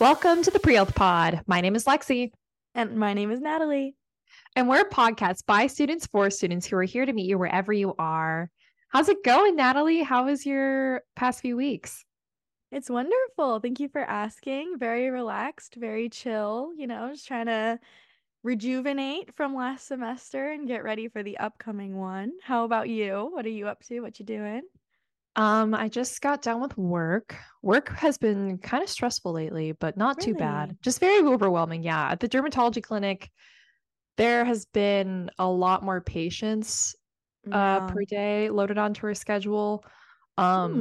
[0.00, 1.40] Welcome to the Pre Health Pod.
[1.48, 2.30] My name is Lexi.
[2.72, 3.96] And my name is Natalie.
[4.54, 7.72] And we're a podcast by students for students who are here to meet you wherever
[7.72, 8.48] you are.
[8.90, 10.04] How's it going, Natalie?
[10.04, 12.04] How was your past few weeks?
[12.70, 13.58] It's wonderful.
[13.58, 14.76] Thank you for asking.
[14.78, 17.80] Very relaxed, very chill, you know, just trying to
[18.44, 22.30] rejuvenate from last semester and get ready for the upcoming one.
[22.44, 23.30] How about you?
[23.32, 23.98] What are you up to?
[23.98, 24.62] What you doing?
[25.36, 27.36] Um, I just got done with work.
[27.62, 30.76] Work has been kind of stressful lately, but not too bad.
[30.82, 31.82] Just very overwhelming.
[31.84, 32.10] Yeah.
[32.10, 33.30] At the dermatology clinic,
[34.16, 36.96] there has been a lot more patients
[37.46, 37.86] uh Yeah.
[37.86, 39.84] per day loaded onto our schedule.
[40.36, 40.74] Um,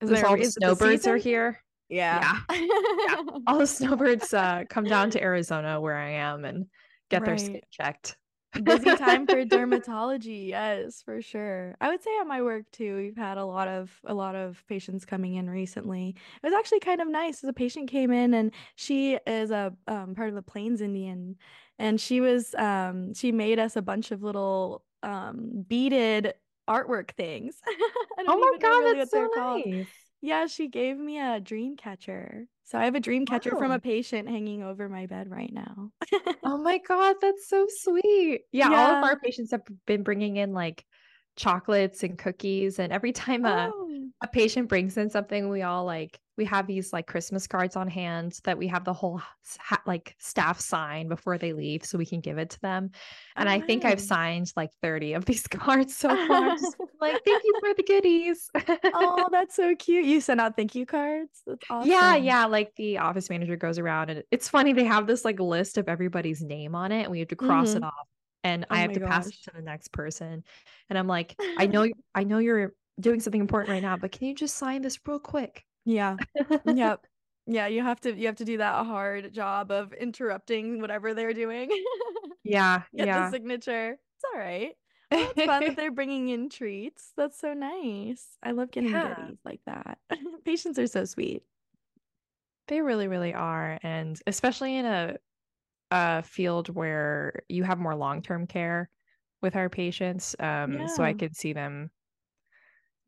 [0.00, 0.04] Hmm.
[0.04, 1.58] Is there all the is it the snowbirds are here.
[1.88, 2.38] Yeah.
[2.50, 3.16] yeah
[3.48, 6.66] All the snowbirds uh come down to Arizona where I am and
[7.10, 8.16] get their skin checked.
[8.62, 11.76] Busy time for dermatology, yes, for sure.
[11.80, 14.62] I would say at my work too, we've had a lot of a lot of
[14.68, 16.16] patients coming in recently.
[16.42, 17.42] It was actually kind of nice.
[17.44, 21.36] A patient came in and she is a um, part of the Plains Indian,
[21.78, 26.34] and she was um, she made us a bunch of little um, beaded
[26.68, 27.56] artwork things.
[28.26, 29.62] Oh my God, really that's what they're so called.
[29.64, 29.86] nice.
[30.20, 32.46] Yeah, she gave me a dream catcher.
[32.70, 35.90] So I have a dream catcher from a patient hanging over my bed right now.
[36.44, 38.42] Oh my God, that's so sweet.
[38.52, 40.84] Yeah, all of our patients have been bringing in like
[41.34, 42.78] chocolates and cookies.
[42.78, 44.06] And every time a, Oh.
[44.22, 47.88] a patient brings in something, we all like, we have these like Christmas cards on
[47.88, 49.20] hand that we have the whole
[49.58, 52.90] ha- like staff sign before they leave so we can give it to them.
[53.36, 56.50] And Oh, I think I've signed like 30 of these cards so far.
[56.52, 58.50] Just like, thank you for the goodies.
[58.92, 60.04] Oh, that's so cute.
[60.04, 61.42] You send out thank you cards?
[61.46, 62.16] That's Yeah, awesome.
[62.16, 62.44] yeah.
[62.44, 62.46] Yeah.
[62.46, 65.88] Like the office manager goes around and it's funny, they have this like list of
[65.88, 67.84] everybody's name on it and we have to cross it Mhm.
[67.84, 68.08] off
[68.44, 70.44] and Oh I have to pass it to the next person.
[70.88, 74.26] And I'm like, I know I know you're doing something important right now, but can
[74.28, 75.64] you just sign this real quick?
[75.84, 76.20] Yeah.
[76.64, 77.06] Yep.
[77.46, 81.34] Yeah, you have to you have to do that hard job of interrupting whatever they're
[81.34, 81.70] doing.
[82.44, 83.30] Yeah, Get the yeah.
[83.30, 83.92] signature.
[83.92, 84.76] It's all right.
[85.14, 87.12] Well, it's fun that they're bringing in treats.
[87.16, 88.38] That's so nice.
[88.42, 90.00] I love getting Yeah, goodies like that.
[90.44, 91.44] Patients are so sweet.
[92.68, 93.78] they really, really are.
[93.82, 95.16] And especially in a
[95.92, 98.90] a field where you have more long-term care
[99.42, 100.36] with our patients.
[100.40, 101.14] Um, so I Yeah.
[101.14, 101.90] could see them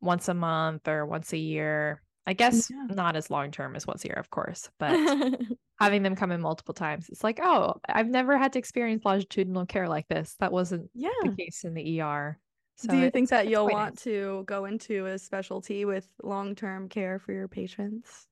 [0.01, 2.02] once a month or once a year.
[2.25, 2.87] I guess Yeah.
[2.89, 4.97] not as long term as once a year, of course, but
[5.79, 9.65] having them come in multiple times, it's like, oh, I've never had to experience longitudinal
[9.65, 10.35] care like this.
[10.39, 12.39] That wasn't the case in the ER.
[12.77, 14.03] So Do you it- think that you'll want nice.
[14.05, 18.27] to go into a specialty with long-term care for your patients?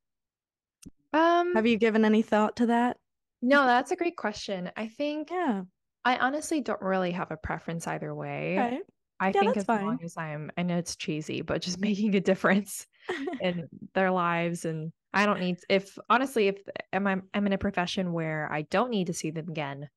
[1.14, 2.98] Um, Have you given any thought to that?
[3.44, 4.72] no, that's a great question.
[4.78, 5.64] I think Yeah.
[6.06, 8.58] I honestly don't really have a preference either way.
[8.60, 8.80] Okay.
[9.20, 12.20] I Yeah, think as long as I'm, I know it's cheesy, but just making a
[12.22, 12.88] difference
[13.42, 16.58] in their lives and I don't need if honestly if
[16.94, 19.90] am I I'm in a profession where I don't need to see them again,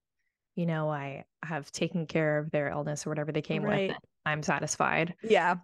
[0.57, 3.91] you know, I have taken care of their illness or whatever they came with, Right.
[3.91, 5.15] and I'm satisfied.
[5.23, 5.57] Yeah.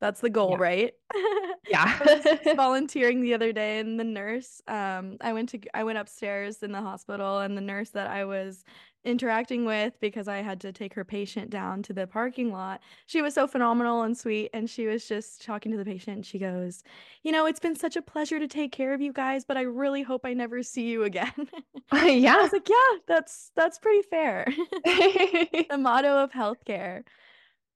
[0.00, 0.56] That's the goal, yeah.
[0.58, 0.92] right?
[1.66, 1.98] Yeah.
[2.56, 6.72] Volunteering the other day and the nurse, um, I went to I went upstairs in
[6.72, 8.64] the hospital and the nurse that I was
[9.04, 12.80] interacting with because I had to take her patient down to the parking lot.
[13.06, 16.26] She was so phenomenal and sweet and she was just talking to the patient.
[16.26, 16.82] She goes,
[17.22, 19.62] "You know, it's been such a pleasure to take care of you guys, but I
[19.62, 21.32] really hope I never see you again."
[21.90, 22.36] I yeah.
[22.36, 24.46] was like, "Yeah, that's that's pretty fair."
[24.84, 27.04] the motto of healthcare.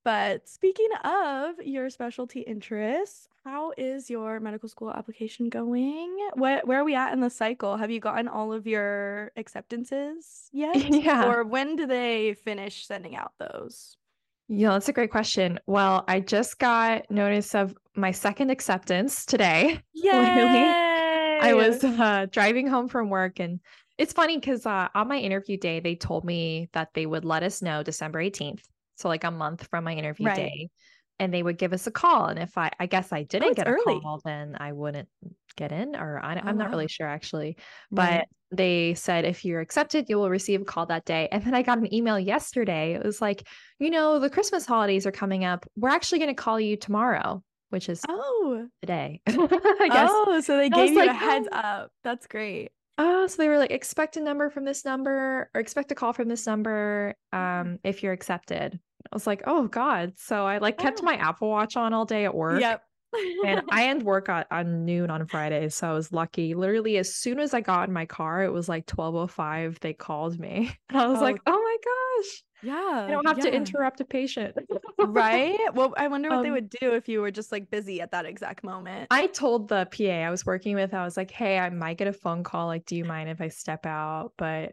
[0.08, 6.16] But speaking of your specialty interests, how is your medical school application going?
[6.32, 7.76] Where where are we at in the cycle?
[7.76, 10.74] Have you gotten all of your acceptances yet?
[10.76, 11.30] yeah.
[11.30, 13.98] Or when do they finish sending out those?
[14.48, 15.60] Yeah, that's a great question.
[15.66, 19.82] Well, I just got notice of my second acceptance today.
[19.94, 20.64] Literally.
[21.42, 23.60] I was uh, driving home from work, and
[23.98, 27.42] it's funny because uh, on my interview day, they told me that they would let
[27.42, 28.62] us know December 18th.
[28.98, 30.36] So, like a month from my interview Right.
[30.36, 30.68] day,
[31.18, 32.26] and they would give us a call.
[32.26, 34.00] And if I, I guess I Oh, didn't it's get a early.
[34.00, 35.08] call, then I wouldn't
[35.56, 37.56] get in, or I, Oh, I'm not really sure actually.
[37.90, 38.24] Right.
[38.50, 41.28] But they said if you're accepted, you will receive a call that day.
[41.30, 42.94] And then I got an email yesterday.
[42.94, 43.46] It was like,
[43.78, 45.66] you know, the Christmas holidays are coming up.
[45.76, 48.68] We're actually going to call you tomorrow, which is Oh.
[48.80, 50.10] today, I guess.
[50.12, 51.56] Oh, so they And I was gave you a heads oh.
[51.56, 51.90] up.
[52.04, 52.70] That's great.
[52.96, 56.12] Oh, so they were like, expect a number from this number or expect a call
[56.12, 58.80] from this number um, if you're accepted.
[59.12, 60.12] I was like, oh God.
[60.16, 61.04] So I like kept Oh.
[61.04, 62.60] my Apple Watch on all day at work.
[62.60, 62.82] Yep.
[63.46, 65.74] And I end work on, on noon on Fridays.
[65.74, 66.54] So I was lucky.
[66.54, 69.80] Literally, as soon as I got in my car, it was like 1205.
[69.80, 70.70] They called me.
[70.90, 72.42] And I was Oh, like, oh my gosh.
[72.60, 73.06] Yeah.
[73.08, 74.56] I don't have to interrupt a patient.
[74.98, 75.58] right?
[75.74, 78.10] Well, I wonder what they Um, would do if you were just like busy at
[78.10, 79.06] that exact moment.
[79.10, 82.08] I told the PA I was working with, I was like, hey, I might get
[82.08, 82.66] a phone call.
[82.66, 84.32] Like, do you mind if I step out?
[84.36, 84.72] But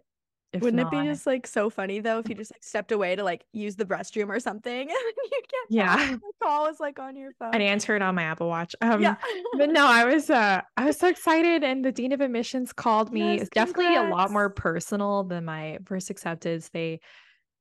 [0.55, 2.91] if Wouldn't not, it be just like so funny though if you just like stepped
[2.91, 6.09] away to like use the restroom or something and you get Yeah.
[6.11, 7.53] and the call was like on your phone.
[7.53, 8.75] I'd answer it on my Apple Watch.
[8.81, 9.15] Um, yeah.
[9.57, 13.11] but no, I was uh I was so excited and the dean of admissions called
[13.13, 13.33] me.
[13.33, 16.69] Yes, it's definitely a lot more personal than my first acceptance.
[16.69, 16.99] They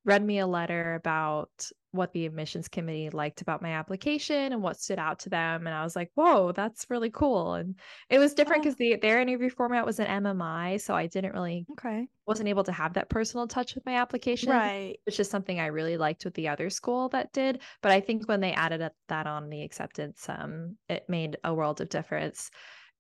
[0.05, 4.79] read me a letter about what the admissions committee liked about my application and what
[4.79, 5.67] stood out to them.
[5.67, 7.55] And I was like, whoa, that's really cool.
[7.55, 7.79] And
[8.11, 8.65] it was different Oh.
[8.65, 10.77] because the their interview format was an MMI.
[10.79, 12.09] So I didn't really Okay.
[12.27, 14.99] wasn't able to have that personal touch with my application Right.
[15.07, 17.61] which is something I really liked with the other school that did.
[17.83, 21.81] But I think when they added that on the acceptance, um, it made a world
[21.83, 22.51] of difference.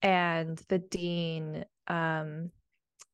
[0.02, 2.52] And the dean, um,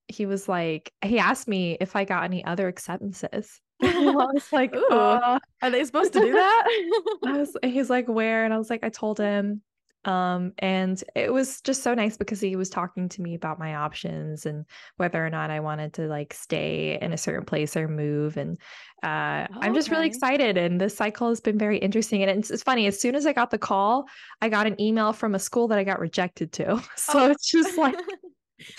[0.08, 3.60] he was like, he asked me if I got any other acceptances.
[3.82, 4.87] I was like, Ooh.
[4.91, 6.65] uh, Are they supposed to do that?
[7.25, 8.44] I was, he's like, where?
[8.44, 9.62] And I was like, I told him.
[10.06, 13.75] Um, and it was just so nice because he was talking to me about my
[13.75, 14.65] options and
[14.97, 18.38] whether or not I wanted to like stay in a certain place or move.
[18.38, 18.56] And
[19.03, 20.56] uh, I'm just really excited.
[20.56, 22.23] And this cycle has been very interesting.
[22.23, 24.06] And it's, it's funny, as soon as I got the call,
[24.41, 26.83] I got an email from a school that I got rejected to.
[26.97, 27.31] So Oh.
[27.31, 27.97] it's just like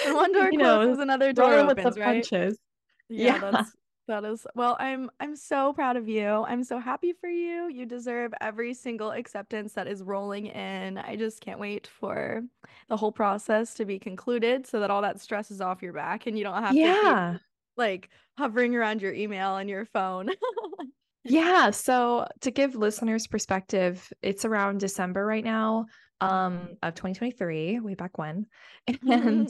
[0.07, 2.23] one door you know, closes, another door rolling with opens, the right?
[2.23, 2.57] punches.
[3.09, 3.51] Yeah, Yeah.
[3.51, 3.71] that's
[4.11, 6.27] that is well, I'm I'm so proud of you.
[6.27, 7.69] I'm so happy for you.
[7.69, 10.97] You deserve every single acceptance that is rolling in.
[10.97, 12.43] I just can't wait for
[12.89, 16.27] the whole process to be concluded so that all that stress is off your back
[16.27, 17.41] and you don't have to keep
[17.77, 20.29] like hovering around your email and your phone.
[21.23, 21.69] Yeah.
[21.69, 25.85] So to give listeners perspective, it's around December right now
[26.19, 28.47] um, of 2023, way back when.
[29.07, 29.49] And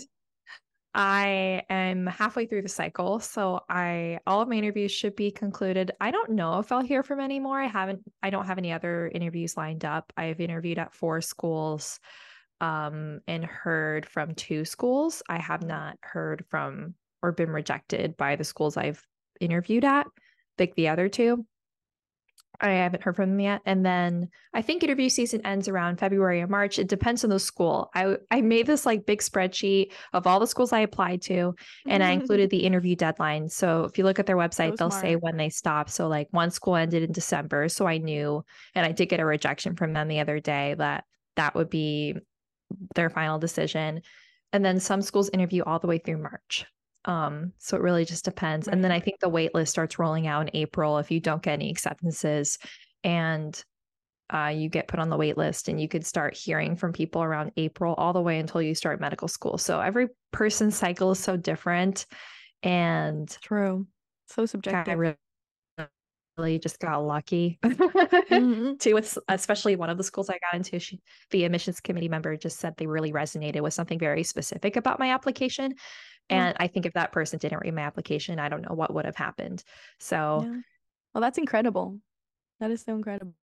[0.93, 3.19] I am halfway through the cycle.
[3.19, 5.91] So I all of my interviews should be concluded.
[6.01, 7.59] I don't know if I'll hear from any more.
[7.59, 10.11] I haven't, I don't have any other interviews lined up.
[10.17, 11.99] I've interviewed at four schools
[12.59, 15.23] um, and heard from two schools.
[15.29, 19.05] I have not heard from or been rejected by the schools I've
[19.39, 20.07] interviewed at,
[20.59, 21.45] like the other two.
[22.61, 23.61] I haven't heard from them yet.
[23.65, 26.77] And then I think interview season ends around February or March.
[26.77, 27.89] It depends on the school.
[27.95, 31.55] I I made this like big spreadsheet of all the schools I applied to,
[31.87, 33.49] and I included the interview deadline.
[33.49, 35.89] So if you look at their website, So they'll say when they stop.
[35.89, 39.25] So like one school ended in December, so I knew, and I did get a
[39.25, 41.05] rejection from them the other day that
[41.37, 42.15] that would be
[42.93, 44.01] their final decision.
[44.53, 46.65] And then some schools interview all the way through March.
[47.05, 48.67] Um, so it really just depends.
[48.67, 51.41] And then I think the wait list starts rolling out in April if you don't
[51.43, 52.57] get any acceptances
[53.03, 53.63] and
[54.33, 57.23] uh, you get put on the wait list and you could start hearing from people
[57.23, 59.57] around April all the way until you start medical school.
[59.57, 62.07] So every person's cycle is so different.
[62.63, 63.87] And True.
[64.27, 64.45] So
[64.87, 64.93] I subjective.
[64.93, 65.17] really,
[66.37, 67.59] really just got lucky.
[68.31, 68.79] Mhm.
[68.79, 72.35] too with especially one of the schools I got into she, the admissions committee member
[72.37, 75.75] just said they really resonated with something very specific about my application.
[76.31, 79.05] And I think if that person didn't read my application I don't know what would
[79.05, 79.63] have happened
[79.99, 80.61] so Yeah.
[81.13, 81.99] Well, that's incredible.
[82.59, 83.33] That is so incredible.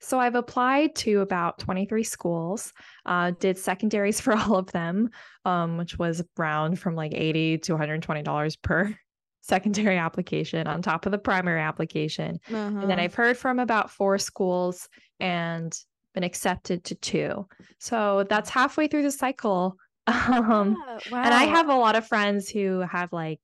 [0.00, 2.72] so I've applied to about 23 schools
[3.06, 5.10] uh, did secondaries for all of them
[5.44, 8.94] um, which was around from like 80 to 120 dollars per
[9.40, 13.04] secondary application on top of the primary application And then Uh-huh.
[13.04, 14.88] I've heard from about four schools
[15.20, 15.74] and
[16.14, 17.46] been accepted to two.
[17.78, 19.76] So that's halfway through the cycle.
[20.08, 20.76] Um,
[21.10, 23.40] Yeah, and I have a lot of friends who have like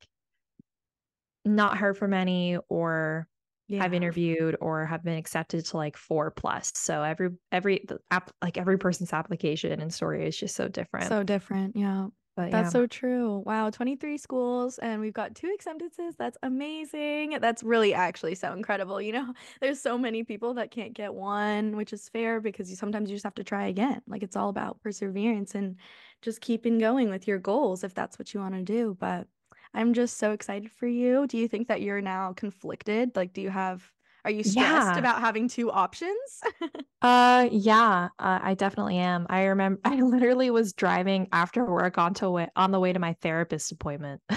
[1.44, 3.28] not heard from any or
[3.70, 6.72] have interviewed or have been accepted to like four plus.
[6.74, 11.08] So every every app like every person's application and story is just so different.
[11.08, 11.76] So different.
[11.76, 12.08] Yeah.
[12.36, 12.80] but That's yeah.
[12.80, 13.42] so true.
[13.44, 16.14] Wow, 23 schools and we've got two acceptances.
[16.16, 17.38] That's amazing.
[17.40, 19.00] That's really actually so incredible.
[19.00, 22.76] You know, there's so many people that can't get one, which is fair because you
[22.76, 24.02] sometimes you just have to try again.
[24.06, 25.76] Like it's all about perseverance and
[26.24, 28.96] just keeping going with your goals if that's what you want to do.
[28.98, 29.28] But
[29.74, 31.26] I'm just so excited for you.
[31.26, 33.16] Do you think that you're now conflicted?
[33.16, 33.92] Like, do you have,
[34.24, 34.98] are you stressed Yeah.
[34.98, 36.40] about having two options?
[37.02, 39.26] Uh yeah, uh, I definitely am.
[39.28, 43.14] I remember I literally was driving after work onto way on the way to my
[43.20, 44.22] therapist appointment.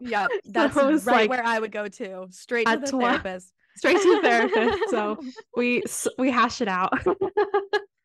[0.00, 3.22] Yep, So that's was right like where I would go to, straight to the 12
[3.22, 3.52] therapist.
[3.76, 4.88] straight to the therapist.
[4.90, 5.18] So
[5.56, 5.82] we
[6.18, 6.92] we hash it out.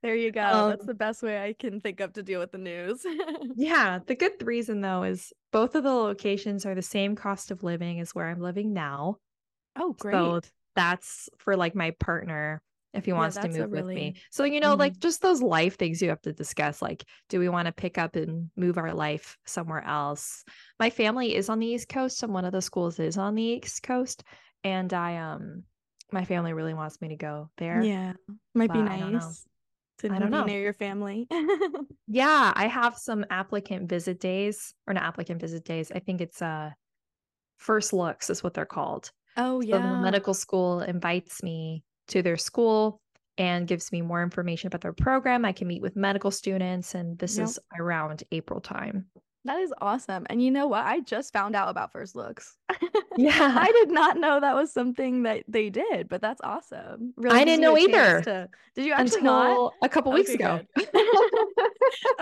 [0.02, 0.64] There you go.
[0.64, 3.06] That's Um, the best way I can think of to deal with the news.
[3.56, 7.64] yeah, the good reason though is both of the locations are the same cost of
[7.64, 9.18] living as where I'm living now.
[9.76, 10.54] Oh, So great.
[10.76, 12.62] that's for like my partner
[12.94, 14.16] if he Yeah, wants to that's a move with me.
[14.32, 15.02] So, you know, like Mhm.
[15.02, 16.82] just those life things you have to discuss.
[16.82, 20.46] Like, do we want to pick up and move our life somewhere else?
[20.80, 23.44] My family is on the East Coast, and one of the schools is on the
[23.44, 24.24] East Coast.
[24.64, 25.66] And I um
[26.12, 27.92] my family really wants me to go there.
[27.92, 28.14] Yeah.
[28.56, 29.36] Might be but I don't know.
[29.36, 29.48] nice
[30.00, 30.44] to I don't know.
[30.46, 31.28] near your family.
[32.12, 35.92] Yeah, I have some applicant visit days or not applicant visit days.
[35.92, 36.72] I think it's uh
[37.58, 39.12] first looks is what they're called.
[39.38, 40.02] oh So the yeah.
[40.02, 43.00] medical school invites me to their school
[43.38, 45.46] and gives me more information about their program.
[45.46, 47.44] I can meet with medical students and this Yep.
[47.48, 49.06] is around April time.
[49.46, 50.26] That is awesome.
[50.30, 50.86] And you know what?
[50.86, 52.58] I just found out about first looks.
[53.18, 53.54] Yeah.
[53.60, 57.14] I did not know that was something that they did, but that's awesome.
[57.18, 59.74] Really I didn't know either to- Did you actually not?
[59.84, 60.62] A couple weeks Okay, ago.
[60.78, 60.88] good.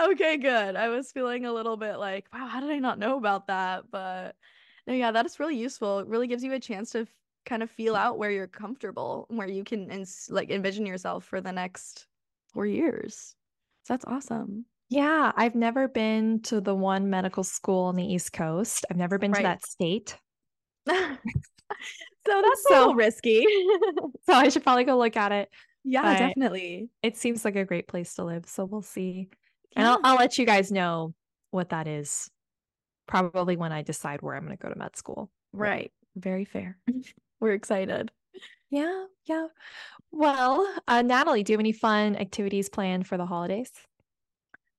[0.00, 0.74] okay, good.
[0.74, 3.84] I was feeling a little bit like, wow, how did I not know about that?
[3.92, 4.34] But
[4.88, 6.00] no, yeah, that is really useful.
[6.00, 7.08] It really gives you a chance to f-
[7.46, 11.24] kind of feel out where you're comfortable, and where you can ins- like envision yourself
[11.24, 12.06] for the next
[12.52, 13.36] four years.
[13.84, 14.64] So that's awesome.
[14.90, 18.86] Yeah, I've never been to the one medical school on the East Coast.
[18.90, 20.16] I've never been to that state.
[20.88, 21.20] so that's
[22.26, 23.44] a So- little risky.
[24.26, 25.48] So I should probably go look at it.
[25.84, 26.88] yeah, But- definitely.
[27.02, 28.46] It seems like a great place to live.
[28.46, 29.28] So we'll see.
[29.76, 31.14] And I'll, I'll let you guys know
[31.50, 32.30] what that is
[33.06, 35.30] probably when I decide where I'm going to go to med school.
[35.52, 35.92] Right.
[36.16, 36.76] Very fair.
[37.40, 38.10] We're excited.
[38.70, 39.04] Yeah.
[39.24, 39.46] Yeah.
[40.12, 43.70] Well, uh, Natalie, do you have any fun activities planned for the holidays?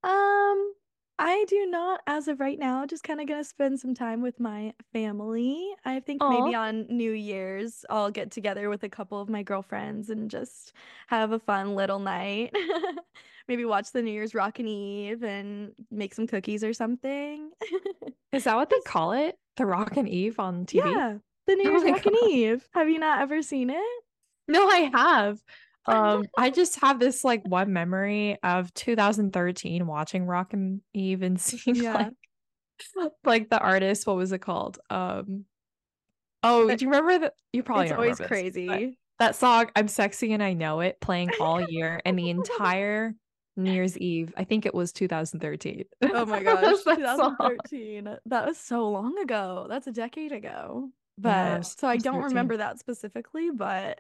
[0.04, 0.74] Um,
[1.18, 2.86] I do not as of right now.
[2.86, 5.70] Just kind of gonna spend some time with my family.
[5.84, 10.10] I think maybe on New Year's I'll get together with a couple of my girlfriends
[10.10, 10.72] and just
[11.08, 12.56] have a fun little night.
[13.50, 17.50] Maybe watch the New Year's Rockin' Eve and make some cookies or something.
[18.32, 19.38] Is that what they call it?
[19.58, 20.86] The Rockin' Eve on TV?
[20.86, 22.30] Yeah, the New Oh Year's my Rockin' God.
[22.30, 22.70] Eve.
[22.74, 24.04] Have you not ever seen it?
[24.48, 25.44] No, I have.
[25.86, 31.76] Um, I just have this like one memory of 2013 watching Rockin' Eve and seeing
[31.78, 31.94] Yeah.
[32.98, 34.80] like like the artist, what was it called?
[34.90, 35.46] Um
[36.42, 37.34] Oh, But do you remember that?
[37.52, 38.98] You probably It's always this, crazy.
[39.20, 43.14] That song, I'm sexy and I know it, playing all year and the entire
[43.58, 44.34] New Year's Eve.
[44.38, 45.84] I think it was 2013.
[46.02, 47.36] Oh my gosh, that song.
[47.38, 48.18] 2013.
[48.28, 49.66] That was so long ago.
[49.68, 50.90] That's a decade ago.
[51.22, 52.24] But so I I don't 13.
[52.24, 54.00] remember that specifically, but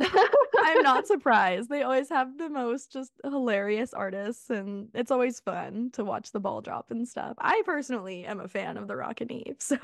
[0.60, 1.68] I'm not surprised.
[1.68, 6.40] They always have the most just hilarious artists, and it's always fun to watch the
[6.40, 7.36] ball drop and stuff.
[7.38, 9.78] I personally am a fan of the Rockin' Eve, so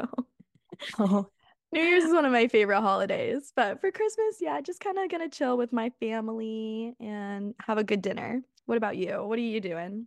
[0.98, 1.30] Oh,
[1.72, 3.52] New Year's is one of my favorite holidays.
[3.54, 7.84] But for Christmas, yeah, just kind of gonna chill with my family and have a
[7.84, 8.42] good dinner.
[8.66, 9.22] What about you?
[9.24, 10.06] What are you doing?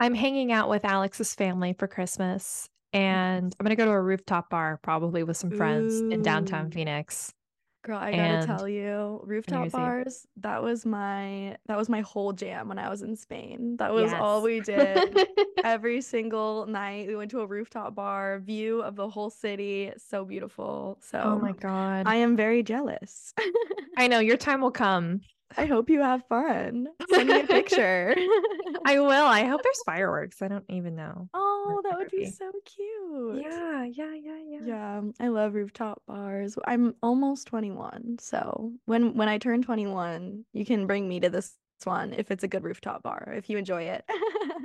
[0.00, 4.48] I'm hanging out with Alex's family for Christmas and I'm gonna go to a rooftop
[4.48, 7.34] bar probably with some friends in downtown Phoenix.
[7.82, 12.68] Girl, I gotta tell you, rooftop bars, that was my that was my whole jam
[12.68, 13.76] when I was in Spain.
[13.76, 15.28] That was all we did.
[15.62, 20.24] Every single night we went to a rooftop bar, view of the whole city, so
[20.24, 20.96] beautiful.
[20.98, 22.08] Oh so Oh my god.
[22.08, 23.34] I am very jealous.
[23.96, 25.20] I know your time will come.
[25.56, 26.88] I hope you have fun.
[27.10, 28.14] Send me a picture.
[28.86, 29.26] I will.
[29.26, 30.42] I hope there's fireworks.
[30.42, 31.28] I don't even know.
[31.34, 32.30] Oh, that would be be.
[32.30, 33.42] so cute.
[33.42, 34.60] Yeah, yeah, yeah, yeah.
[34.64, 36.56] Yeah, I love rooftop bars.
[36.66, 41.54] I'm almost 21, so when when I turn 21, you can bring me to this
[41.84, 44.04] one if it's a good rooftop bar, if you enjoy it.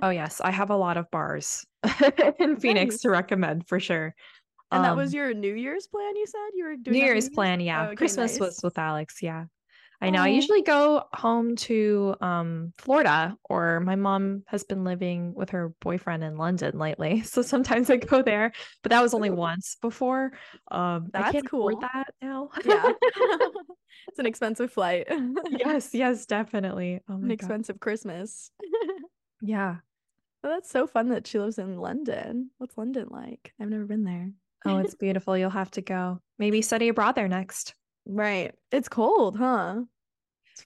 [0.01, 1.65] Oh yes, I have a lot of bars
[2.39, 3.01] in Phoenix Nice.
[3.01, 4.15] to recommend for sure.
[4.71, 6.49] And that was Um, your New Year's plan, you said?
[6.55, 7.81] You were doing New that for Year's plan, yeah.
[7.81, 9.45] Oh, okay, Christmas was with Alex, yeah.
[10.03, 10.21] I know.
[10.21, 15.69] I usually go home to um Florida or my mom has been living with her
[15.79, 17.21] boyfriend in London lately.
[17.31, 20.31] So sometimes I go there, but that was only once before.
[20.69, 21.79] Um I That's can't afford cool.
[21.81, 22.49] that now.
[22.65, 22.91] Yeah.
[24.07, 25.07] It's an expensive flight.
[25.49, 27.01] yes, yes, definitely.
[27.07, 27.33] Oh An my god.
[27.33, 28.51] expensive Christmas.
[29.41, 29.77] Yeah.
[30.43, 32.49] Well, that's so fun that she lives in London.
[32.57, 33.53] What's London like?
[33.59, 34.31] I've never been there.
[34.65, 35.37] Oh, it's beautiful.
[35.37, 36.19] You'll have to go.
[36.39, 37.75] Maybe study abroad there next.
[38.05, 38.53] Right.
[38.71, 39.81] It's cold, huh?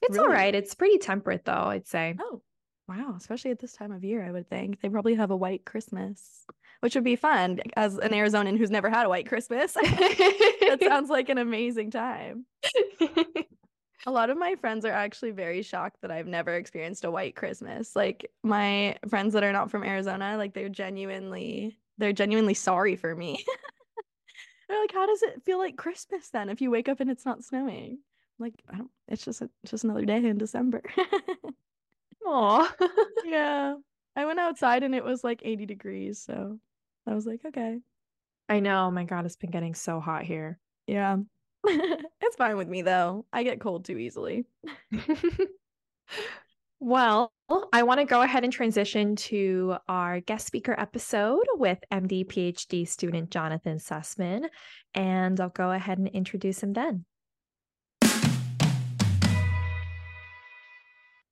[0.02, 0.54] It's all really- right.
[0.54, 2.16] It's pretty temperate though, I'd say.
[2.20, 2.42] Oh,
[2.88, 3.14] wow.
[3.16, 4.80] Especially at this time of year, I would think.
[4.80, 6.44] They probably have a white Christmas,
[6.80, 9.72] which would be fun as an Arizonan who's never had a white Christmas.
[9.82, 12.46] that sounds like an amazing time.
[14.08, 17.34] A lot of my friends are actually very shocked that I've never experienced a white
[17.34, 17.96] Christmas.
[17.96, 23.14] Like my friends that are not from Arizona, like they're genuinely they're genuinely sorry for
[23.16, 23.44] me.
[24.68, 27.24] They're like, "How does it feel like Christmas then if you wake up and it's
[27.24, 27.98] not snowing?"
[28.38, 28.90] Like, I don't.
[29.08, 30.82] It's just a, just another day in December.
[32.26, 32.74] Aw.
[33.24, 33.74] yeah,
[34.14, 36.58] I went outside and it was like 80 degrees, so
[37.06, 37.78] I was like, okay,
[38.48, 38.90] I know.
[38.90, 40.58] My God, it's been getting so hot here.
[40.86, 41.16] yeah,
[41.64, 43.26] it's fine with me though.
[43.32, 44.44] I get cold too easily.
[46.80, 47.32] well,
[47.72, 52.86] I want to go ahead and transition to our guest speaker episode with MD PhD
[52.86, 54.46] student Jonathan Sussman,
[54.94, 57.04] and I'll go ahead and introduce him then.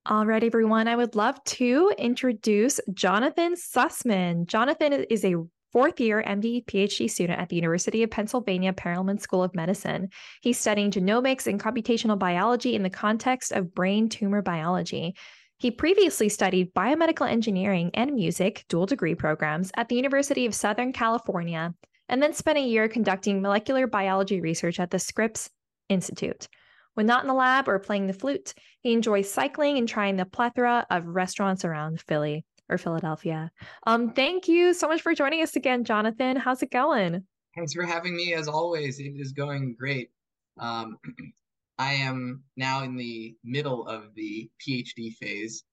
[0.07, 0.87] All right, everyone.
[0.87, 4.47] I would love to introduce Jonathan Sussman.
[4.47, 5.37] Jonathan is a
[5.73, 10.11] fourth year MD PhD student at the University of Pennsylvania Perelman School of Medicine.
[10.43, 15.15] He's studying genomics and computational biology in the context of brain tumor biology.
[15.57, 20.93] He previously studied biomedical engineering and music dual degree programs at the University of Southern
[20.93, 21.73] California,
[22.11, 25.49] and then spent a year conducting molecular biology research at the Scripps
[25.89, 26.47] Institute.
[26.95, 30.25] When not in the lab or playing the flute, he enjoys cycling and trying the
[30.25, 33.51] plethora of restaurants around Philly or Philadelphia.
[33.87, 36.37] Um, thank you so much for joining us again, Jonathan.
[36.37, 37.25] How's it going?
[37.55, 38.35] Thanks for having me.
[38.35, 40.11] As always, it is going great.
[40.59, 40.99] Um,
[41.79, 45.65] I am now in the middle of the PhD phase,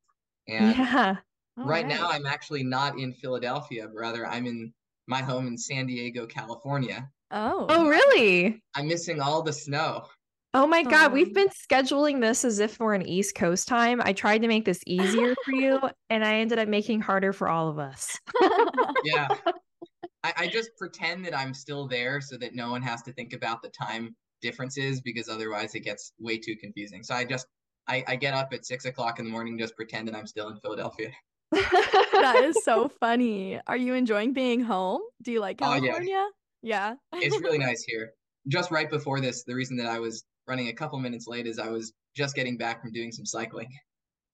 [0.47, 1.15] and yeah.
[1.57, 4.73] right, right now I'm actually not in Philadelphia, but rather I'm in
[5.07, 7.07] my home in San Diego, California.
[7.29, 7.67] Oh.
[7.69, 8.61] Oh, really?
[8.75, 10.05] I'm missing all the snow.
[10.53, 14.01] Oh my God, we've um, been scheduling this as if we're an East Coast time.
[14.03, 15.79] I tried to make this easier for you,
[16.09, 18.17] and I ended up making harder for all of us.
[19.05, 19.29] yeah.
[20.23, 23.33] I, I, just pretend that I'm still there so that no one has to think
[23.33, 27.01] about the time differences because otherwise it gets way too confusing.
[27.01, 27.47] So I just
[27.87, 30.49] I, I get up at six o'clock in the morning, just pretend that I'm still
[30.49, 31.11] in Philadelphia.
[31.51, 33.59] that is so funny.
[33.67, 35.01] Are you enjoying being home?
[35.21, 35.93] Do you like California?
[36.17, 36.31] Oh,
[36.61, 36.95] yeah.
[37.13, 37.21] yeah.
[37.21, 38.11] it's really nice here.
[38.47, 41.59] Just right before this, the reason that I was running a couple minutes late as
[41.59, 43.69] I was just getting back from doing some cycling.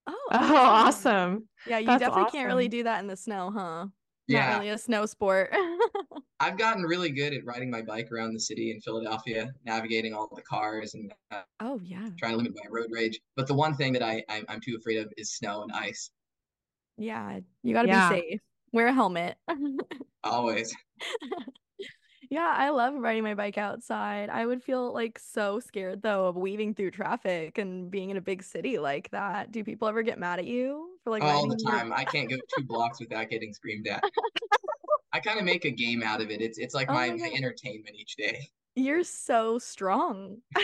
[0.08, 1.48] Oh, oh awesome.
[1.66, 2.38] Yeah, you That's definitely awesome.
[2.38, 3.88] can't really do that in the snow, huh?
[4.28, 4.52] Yeah.
[4.52, 5.54] Not really a snow sport.
[6.40, 10.30] I've gotten really good at riding my bike around the city in Philadelphia, navigating all
[10.36, 13.20] the cars and uh, oh yeah, trying to limit my road rage.
[13.36, 16.12] But the one thing that I I'm, I'm too afraid of is snow and ice.
[16.98, 18.10] Yeah, you got to yeah.
[18.10, 18.42] be safe.
[18.74, 19.38] Wear a helmet.
[20.24, 20.76] Always.
[22.30, 24.30] Yeah, I love riding my bike outside.
[24.30, 28.22] I would feel like so scared though of weaving through traffic and being in a
[28.22, 29.52] big city like that.
[29.52, 31.88] Do people ever get mad at you for like all the time?
[31.88, 34.04] Your- I can't go two blocks without getting screamed at.
[35.14, 36.42] I kind of make a game out of it.
[36.42, 38.50] It's it's like oh my, my, entertainment each day.
[38.76, 40.38] You're so strong.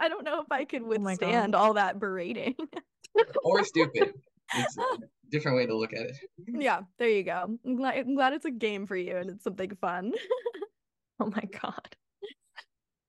[0.00, 2.56] I don't know if I could oh withstand oh all that berating.
[3.44, 4.12] or stupid.
[4.54, 4.98] It's a
[5.30, 6.16] different way to look at it.
[6.46, 7.58] Yeah, there you go.
[7.64, 10.12] I'm glad, I'm glad it's a game for you and it's something fun.
[11.20, 11.96] Oh my God.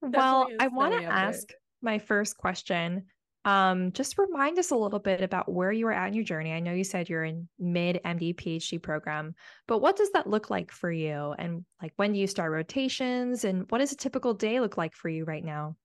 [0.02, 1.50] well, I want to ask
[1.82, 3.06] my first question.
[3.46, 6.52] Um, just remind us a little bit about where you are at in your journey.
[6.52, 9.34] I know you said you're in mid MD PhD program,
[9.68, 11.34] but what does that look like for you?
[11.38, 14.94] And like when do you start rotations and what does a typical day look like
[14.96, 15.76] for you right now?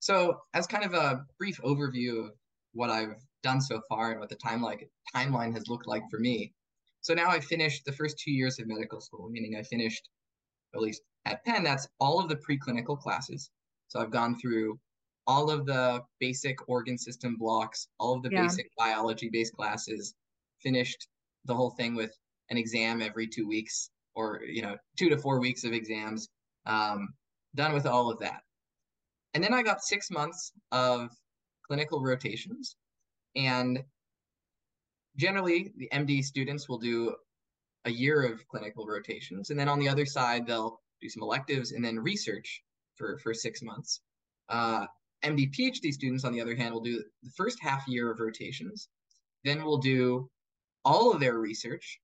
[0.00, 2.30] So, as kind of a brief overview of
[2.72, 4.80] what I've done so far and what the timeline
[5.14, 6.52] timeline has looked like for me.
[7.00, 10.08] So now I finished the first two years of medical school, meaning I finished
[10.74, 13.50] at least at Penn, that's all of the preclinical classes.
[13.88, 14.78] So I've gone through
[15.26, 18.42] all of the basic organ system blocks, all of the yeah.
[18.42, 20.14] basic biology based classes,
[20.60, 21.08] finished
[21.44, 22.16] the whole thing with
[22.50, 26.28] an exam every two weeks or, you know, two to four weeks of exams,
[26.66, 27.08] um,
[27.54, 28.42] done with all of that.
[29.34, 31.10] And then I got six months of
[31.66, 32.76] clinical rotations.
[33.36, 33.82] And
[35.16, 37.14] generally, the MD students will do
[37.84, 39.50] a year of clinical rotations.
[39.50, 42.62] And then on the other side, they'll do some electives and then research
[42.96, 44.00] for, for six months.
[44.48, 44.86] Uh,
[45.24, 48.88] MD PhD students, on the other hand, will do the first half year of rotations.
[49.44, 50.30] Then we'll do
[50.84, 52.00] all of their research.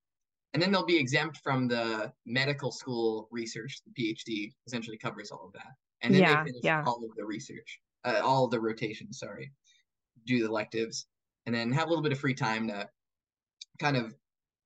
[0.55, 3.81] And then they'll be exempt from the medical school research.
[3.87, 5.73] The PhD essentially covers all of that.
[6.03, 6.85] And then yeah, they finish yeah.
[6.87, 9.53] all of the research, uh, all of the rotations, sorry,
[10.27, 11.07] do the electives,
[11.47, 12.89] and then have a little bit of free time to
[13.79, 14.15] kind of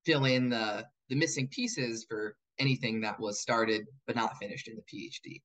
[0.04, 4.76] fill in the the missing pieces for anything that was started but not finished in
[4.76, 5.40] the PhD.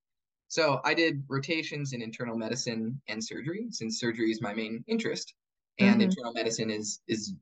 [0.48, 5.34] So I did rotations in internal medicine and surgery, since surgery is my main interest,
[5.80, 6.02] and mm-hmm.
[6.02, 7.34] internal medicine is is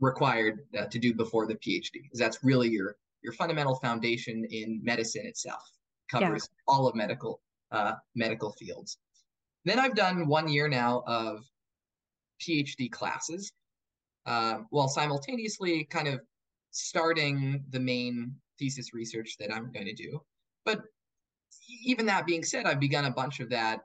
[0.00, 4.80] required uh, to do before the PhD, because that's really your your fundamental foundation in
[4.82, 5.62] medicine itself.
[6.10, 6.74] Covers yeah.
[6.74, 7.40] all of medical
[7.72, 8.98] uh, medical fields.
[9.64, 11.44] Then I've done one year now of
[12.40, 13.52] PhD classes,
[14.26, 16.20] uh, while simultaneously kind of
[16.70, 20.20] starting the main thesis research that I'm going to do.
[20.64, 20.82] But
[21.84, 23.80] even that being said, I've begun a bunch of that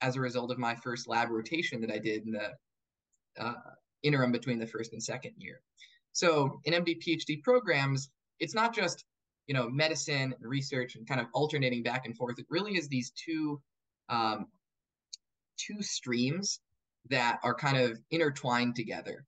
[0.00, 3.54] as a result of my first lab rotation that I did in the uh,
[4.02, 5.60] interim between the first and second year.
[6.12, 8.08] So in MD PhD programs,
[8.40, 9.04] it's not just
[9.46, 12.38] you know medicine and research and kind of alternating back and forth.
[12.38, 13.60] It really is these two
[14.08, 14.46] um,
[15.58, 16.60] two streams
[17.10, 19.24] that are kind of intertwined together.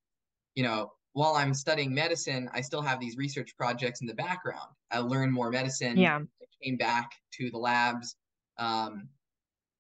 [0.54, 4.70] You know, while I'm studying medicine, I still have these research projects in the background.
[4.96, 5.96] I learn more medicine.
[5.96, 6.18] Yeah.
[6.18, 8.14] I came back to the labs
[8.56, 9.08] um,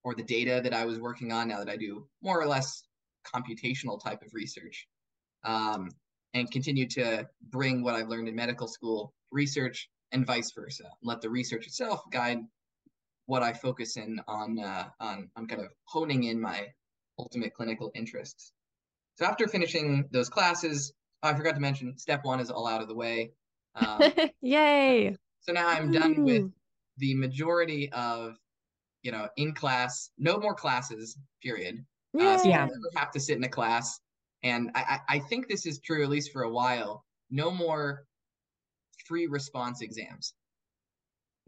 [0.02, 2.82] or the data that I was working on now that I do more or less
[3.32, 4.88] computational type of research.
[5.44, 5.90] um,
[6.34, 10.84] and continue to bring what I've learned in medical school research and vice versa.
[11.02, 12.38] Let the research itself guide
[13.26, 16.66] what I focus in on uh, on on kind of honing in my
[17.18, 18.52] ultimate clinical interests.
[19.16, 22.88] So after finishing those classes, I forgot to mention step one is all out of
[22.88, 23.32] the way.
[23.74, 24.02] Um,
[24.40, 25.16] Yay!
[25.40, 26.50] So now I'm done with
[26.98, 28.36] the majority of,
[29.02, 31.84] you know, in class, no more classes, period.
[32.18, 32.68] Uh, so yeah.
[32.96, 34.00] have to sit in a class.
[34.42, 37.04] And I, I think this is true, at least for a while.
[37.30, 38.04] No more
[39.06, 40.34] free response exams.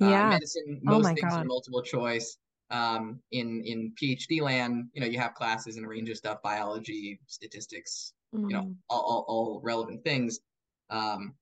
[0.01, 0.27] Uh, yeah.
[0.27, 1.43] Uh, medicine, oh most oh things God.
[1.43, 2.39] are multiple choice.
[2.71, 6.39] Um, in in PhD land, you know, you have classes and a range of stuff,
[6.43, 8.51] biology, statistics, mm-hmm.
[8.51, 8.73] you know, mm-hmm.
[8.89, 10.41] all, all, all relevant things.
[10.91, 11.35] Um,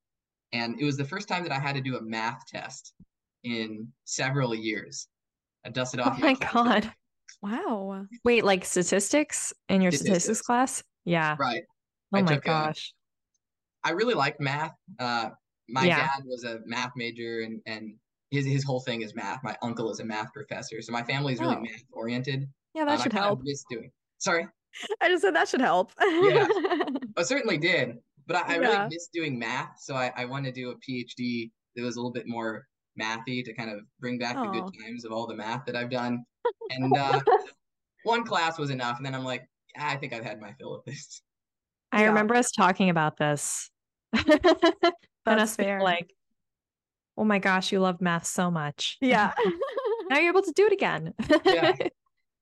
[0.53, 2.95] and it was the first time that I had to do a math test
[3.45, 5.09] in several years.
[5.65, 6.17] I dusted off.
[6.19, 6.93] Oh my god!
[7.43, 8.07] Wow.
[8.25, 10.83] Wait, like statistics in your statistics, statistics class?
[11.05, 11.37] Yeah.
[11.39, 11.63] Right.
[12.15, 12.93] Oh I my gosh.
[13.85, 14.75] A, I really like math.
[14.99, 15.31] Uh,
[15.69, 15.99] my yeah.
[15.99, 17.95] dad was a math major, and and
[18.31, 19.41] his his whole thing is math.
[19.45, 21.61] My uncle is a math professor, so my family is really oh.
[21.61, 22.49] math oriented.
[22.75, 23.41] Yeah, that um, should help.
[23.43, 23.91] miss doing.
[24.19, 24.47] Sorry.
[25.01, 25.93] I just said that should help.
[26.01, 26.47] yeah,
[27.17, 27.97] I certainly did.
[28.27, 28.69] But I, I yeah.
[28.69, 31.99] really miss doing math, so I, I want to do a PhD that was a
[31.99, 32.67] little bit more
[33.01, 34.45] mathy to kind of bring back Aww.
[34.45, 36.25] the good times of all the math that I've done.
[36.71, 37.21] And uh,
[38.05, 40.85] one class was enough, and then I'm like, I think I've had my fill of
[40.85, 41.23] this.
[41.93, 42.09] I yeah.
[42.09, 43.71] remember us talking about this.
[44.13, 45.81] and us fair.
[45.81, 46.13] like,
[47.17, 48.99] oh my gosh, you love math so much.
[49.01, 49.33] Yeah.
[50.11, 51.15] now you're able to do it again.
[51.45, 51.75] yeah.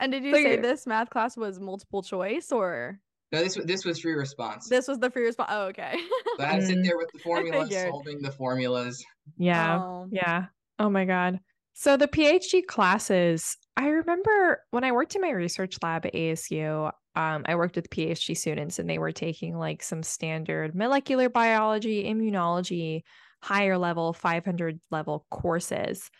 [0.01, 3.01] And did you so say this math class was multiple choice or?
[3.33, 4.69] No, this this was free response.
[4.69, 5.51] This was the free response.
[5.53, 5.99] Oh, okay.
[6.39, 9.05] so I had to sit there with the formulas, solving the formulas.
[9.37, 9.79] Yeah.
[9.79, 10.09] Oh.
[10.11, 10.47] Yeah.
[10.79, 11.41] Oh my god.
[11.79, 16.91] So the PhD classes, I remember when I worked in my research lab at ASU,
[17.17, 22.05] um, I worked with PhD students and they were taking like some standard molecular biology,
[22.05, 23.03] immunology,
[23.43, 26.11] higher level, 500 level courses.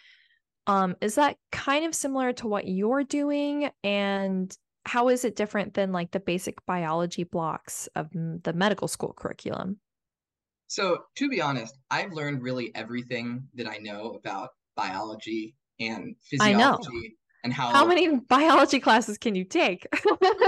[0.67, 3.71] Um, is that kind of similar to what you're doing?
[3.85, 9.13] And how is it different than like the basic biology blocks of the medical school
[9.17, 9.79] curriculum?
[10.69, 17.17] So, to be honest, I've learned really everything that I know about biology and physiology
[17.45, 19.87] and how How many biology classes can you take?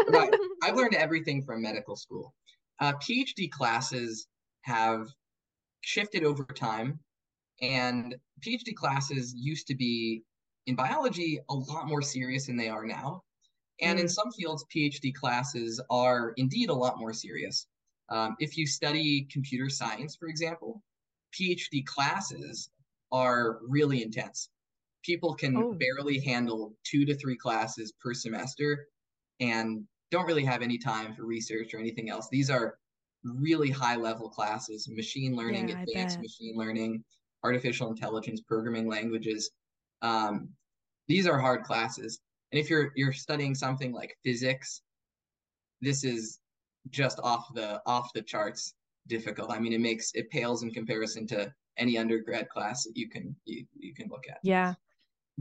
[0.08, 0.34] right.
[0.64, 2.34] I've learned everything from medical school.
[2.80, 4.26] Uh, PhD classes
[4.62, 5.06] have
[5.82, 6.98] shifted over time
[7.60, 8.16] and
[8.46, 10.22] PhD classes used to be
[10.66, 13.22] in biology a lot more serious than they are now.
[13.80, 14.02] And mm.
[14.02, 17.66] in some fields, PhD classes are indeed a lot more serious.
[18.10, 20.82] Um, if you study computer science, for example,
[21.38, 22.70] PhD classes
[23.12, 24.50] are really intense.
[25.04, 25.74] People can oh.
[25.74, 28.88] barely handle two to three classes per semester
[29.40, 32.28] and don't really have any time for research or anything else.
[32.30, 32.78] These are
[33.24, 37.04] really high level classes machine learning, yeah, advanced machine learning,
[37.44, 39.50] artificial intelligence, programming languages.
[40.02, 40.50] Um,
[41.06, 42.20] these are hard classes.
[42.52, 44.82] And if you're you're studying something like physics,
[45.80, 46.40] this is
[46.90, 48.74] just off the off the charts
[49.06, 49.50] difficult.
[49.50, 53.34] I mean, it makes it pales in comparison to any undergrad class that you can
[53.44, 54.38] you, you can look at.
[54.42, 54.74] Yeah.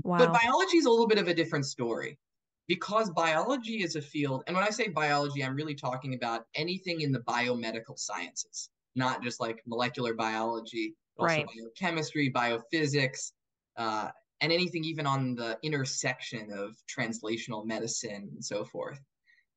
[0.04, 0.20] Wow.
[0.20, 2.20] But biology is a little bit of a different story
[2.68, 7.02] because biology is a field, and when I say biology, I'm really talking about anything
[7.02, 11.46] in the biomedical sciences, not just like molecular biology, right.
[11.46, 13.32] biochemistry, biophysics,
[13.78, 14.10] uh,
[14.42, 19.00] and anything even on the intersection of translational medicine and so forth.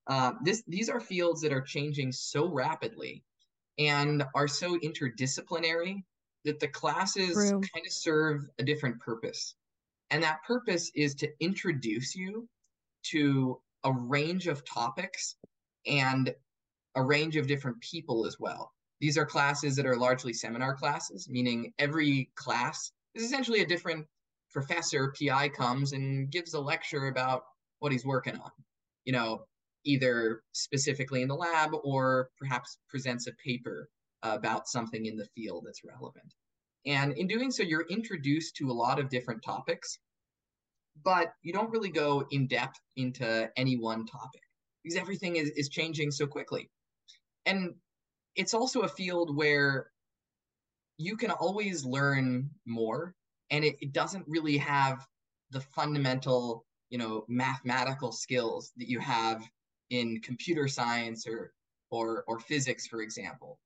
[0.07, 3.23] Uh, this these are fields that are changing so rapidly
[3.79, 6.03] and are so interdisciplinary
[6.44, 7.61] that the classes True.
[7.61, 9.55] kind of serve a different purpose.
[10.11, 12.49] And that purpose is to introduce you
[13.05, 15.37] to a range of topics
[15.87, 16.35] and
[16.94, 18.73] a range of different people as well.
[19.00, 24.06] These are classes that are largely seminar classes, meaning every class is essentially a different
[24.50, 27.44] professor PI comes and gives a lecture about
[27.78, 28.50] what he's working on,
[29.04, 29.44] you know,
[29.84, 33.88] either specifically in the lab or perhaps presents a paper
[34.22, 36.34] about something in the field that's relevant.
[36.86, 39.98] And in doing so, you're introduced to a lot of different topics,
[41.02, 44.42] but you don't really go in depth into any one topic
[44.82, 46.70] because everything is, is changing so quickly.
[47.46, 47.74] And
[48.36, 49.90] it's also a field where
[50.96, 53.14] you can always learn more
[53.50, 55.06] and it, it doesn't really have
[55.50, 59.42] the fundamental you know mathematical skills that you have
[59.90, 61.52] in computer science or
[61.90, 63.58] or or physics for example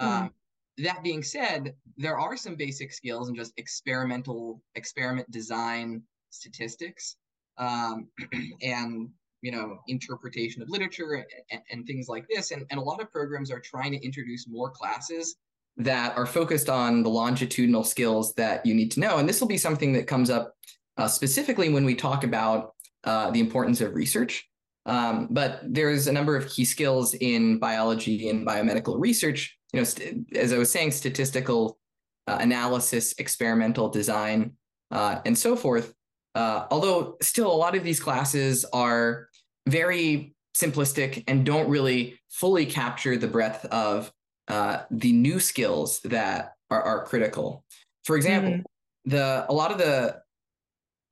[0.00, 0.06] mm.
[0.06, 0.30] um,
[0.78, 7.16] that being said there are some basic skills and just experimental experiment design statistics
[7.58, 8.08] um,
[8.62, 9.10] and
[9.42, 12.50] you know, interpretation of literature and, and things like this.
[12.50, 15.36] And, and a lot of programs are trying to introduce more classes
[15.76, 19.18] that are focused on the longitudinal skills that you need to know.
[19.18, 20.54] And this will be something that comes up
[20.98, 22.74] uh, specifically when we talk about
[23.04, 24.46] uh, the importance of research.
[24.86, 29.56] Um, but there's a number of key skills in biology and biomedical research.
[29.72, 31.78] You know, st- as I was saying, statistical
[32.26, 34.52] uh, analysis, experimental design,
[34.90, 35.94] uh, and so forth.
[36.34, 39.28] Uh, although still, a lot of these classes are
[39.70, 44.12] very simplistic and don't really fully capture the breadth of
[44.48, 47.64] uh, the new skills that are, are critical.
[48.04, 48.62] For example, mm.
[49.04, 50.20] the a lot of the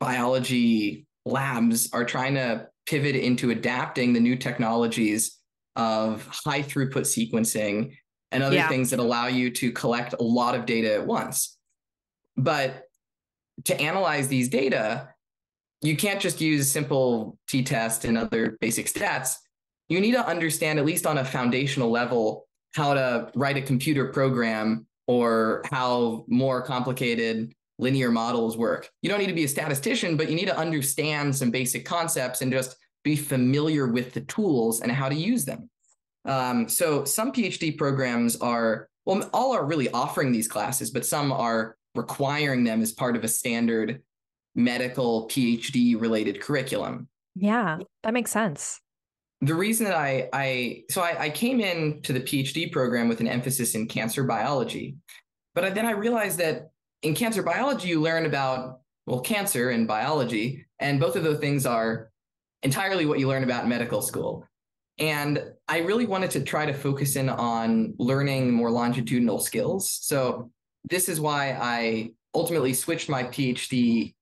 [0.00, 5.38] biology labs are trying to pivot into adapting the new technologies
[5.76, 7.94] of high throughput sequencing
[8.32, 8.68] and other yeah.
[8.68, 11.56] things that allow you to collect a lot of data at once.
[12.36, 12.84] But
[13.64, 15.08] to analyze these data,
[15.82, 19.36] you can't just use simple t test and other basic stats.
[19.88, 24.06] You need to understand, at least on a foundational level, how to write a computer
[24.12, 28.90] program or how more complicated linear models work.
[29.02, 32.42] You don't need to be a statistician, but you need to understand some basic concepts
[32.42, 35.70] and just be familiar with the tools and how to use them.
[36.24, 41.32] Um, so some PhD programs are, well, all are really offering these classes, but some
[41.32, 44.02] are requiring them as part of a standard
[44.58, 47.08] medical PhD related curriculum.
[47.36, 48.80] Yeah, that makes sense.
[49.40, 53.20] The reason that I, I so I, I came in to the PhD program with
[53.20, 54.96] an emphasis in cancer biology,
[55.54, 56.70] but then I realized that
[57.02, 61.64] in cancer biology, you learn about, well, cancer and biology, and both of those things
[61.64, 62.10] are
[62.64, 64.44] entirely what you learn about in medical school.
[64.98, 69.88] And I really wanted to try to focus in on learning more longitudinal skills.
[70.02, 70.50] So
[70.90, 74.14] this is why I ultimately switched my PhD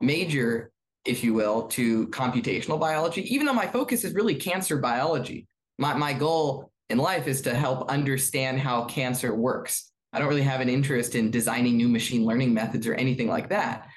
[0.00, 0.70] major,
[1.04, 5.46] if you will, to computational biology, even though my focus is really cancer biology.
[5.78, 9.92] My, my goal in life is to help understand how cancer works.
[10.12, 13.48] I don't really have an interest in designing new machine learning methods or anything like
[13.50, 13.88] that.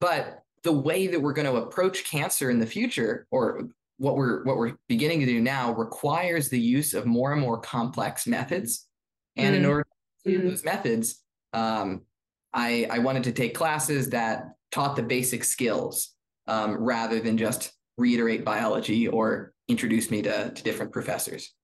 [0.00, 4.44] But the way that we're going to approach cancer in the future, or what we're
[4.44, 8.86] what we're beginning to do now, requires the use of more and more complex methods.
[9.36, 9.58] And mm.
[9.58, 9.86] in order
[10.24, 11.22] to do those methods,
[11.52, 12.02] um,
[12.52, 16.14] I, I wanted to take classes that taught the basic skills
[16.48, 21.54] um, rather than just reiterate biology or introduce me to, to different professors.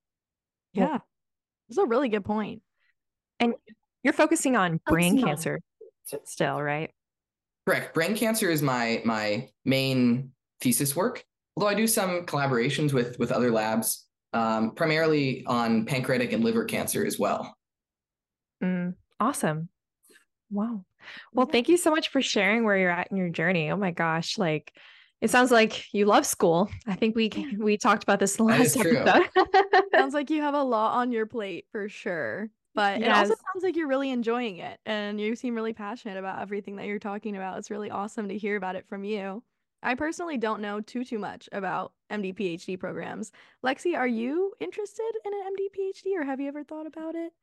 [0.73, 0.99] Yeah,
[1.67, 2.61] that's a really good point.
[3.39, 3.55] And
[4.03, 5.59] you're focusing on brain cancer
[6.25, 6.91] still, right?
[7.65, 7.93] Correct.
[7.93, 11.23] Brain cancer is my my main thesis work.
[11.55, 16.65] Although I do some collaborations with with other labs, um, primarily on pancreatic and liver
[16.65, 17.55] cancer as well.
[18.63, 19.69] Mm, awesome.
[20.51, 20.85] Wow.
[21.33, 23.71] Well, thank you so much for sharing where you're at in your journey.
[23.71, 24.73] Oh my gosh, like
[25.21, 26.69] it sounds like you love school.
[26.87, 29.27] I think we we talked about this last episode.
[29.93, 32.49] sounds like you have a lot on your plate for sure.
[32.75, 33.07] But yes.
[33.07, 36.77] it also sounds like you're really enjoying it and you seem really passionate about everything
[36.77, 37.57] that you're talking about.
[37.57, 39.43] It's really awesome to hear about it from you.
[39.81, 43.31] I personally don't know too too much about MD PhD programs.
[43.65, 47.33] Lexi, are you interested in an MD PhD or have you ever thought about it?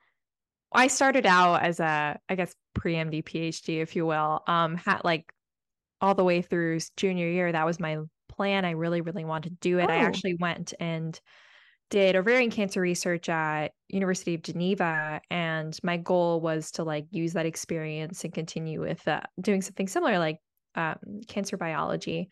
[0.77, 4.43] I started out as a I guess pre-MD PhD if you will.
[4.47, 5.33] Um had like
[6.01, 8.65] all the way through junior year that was my plan.
[8.65, 9.89] I really really wanted to do it.
[9.89, 9.93] Oh.
[9.93, 11.19] I actually went and
[11.89, 17.33] did ovarian cancer research at University of Geneva and my goal was to like use
[17.35, 20.39] that experience and continue with uh, doing something similar like
[20.75, 20.97] um,
[21.29, 22.29] cancer biology.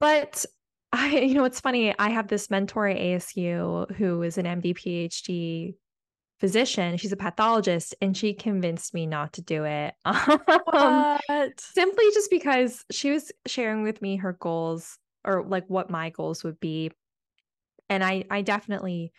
[0.00, 0.44] But
[0.92, 4.74] I you know it's funny I have this mentor at ASU who is an MD
[4.74, 5.74] PhD
[6.40, 6.96] physician.
[6.96, 9.94] She's a pathologist and she convinced me not to do it.
[10.04, 11.18] um,
[11.58, 16.44] simply just because she was sharing with me her goals or like what my goals
[16.44, 16.90] would be
[17.88, 19.12] and I I definitely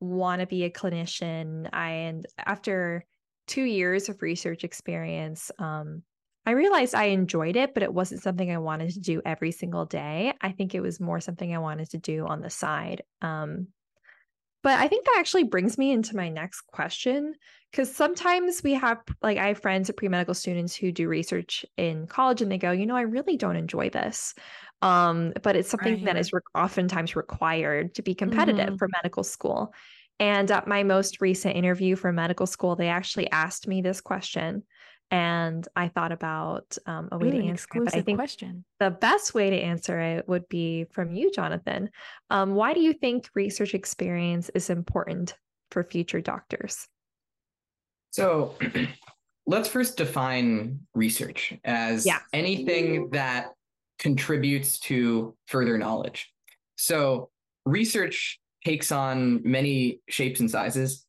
[0.00, 1.68] want to be a clinician.
[1.72, 3.04] I and after
[3.46, 6.02] two years of research experience, um,
[6.44, 9.84] I realized I enjoyed it, but it wasn't something I wanted to do every single
[9.84, 10.32] day.
[10.40, 13.02] I think it was more something I wanted to do on the side.
[13.22, 13.68] Um,
[14.62, 17.34] but I think that actually brings me into my next question
[17.70, 21.64] because sometimes we have, like, I have friends of pre medical students who do research
[21.76, 24.34] in college and they go, you know, I really don't enjoy this
[24.82, 26.04] um, but it's something right.
[26.04, 28.76] that is re- oftentimes required to be competitive mm-hmm.
[28.76, 29.74] for medical school.
[30.18, 34.62] And at my most recent interview for medical school, they actually asked me this question.
[35.10, 37.84] And I thought about um, a way Ooh, to answer it.
[37.84, 38.64] But I think question.
[38.80, 41.90] the best way to answer it would be from you, Jonathan.
[42.30, 45.34] Um, why do you think research experience is important
[45.70, 46.88] for future doctors?
[48.10, 48.56] So
[49.46, 52.18] let's first define research as yeah.
[52.32, 53.52] anything that
[53.98, 56.32] contributes to further knowledge.
[56.76, 57.30] So
[57.64, 61.05] research takes on many shapes and sizes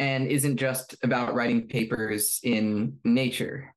[0.00, 3.72] and isn't just about writing papers in nature.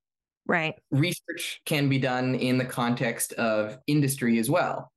[0.47, 0.73] Right.
[0.89, 4.91] Research can be done in the context of industry as well.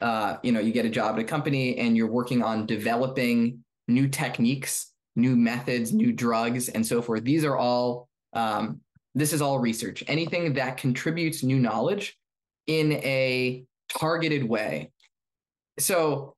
[0.00, 3.62] Uh, you know, you get a job at a company and you're working on developing
[3.86, 7.22] new techniques, new methods, new drugs, and so forth.
[7.22, 8.80] These are all, um,
[9.14, 10.02] this is all research.
[10.08, 12.18] Anything that contributes new knowledge
[12.66, 14.90] in a targeted way.
[15.78, 16.34] So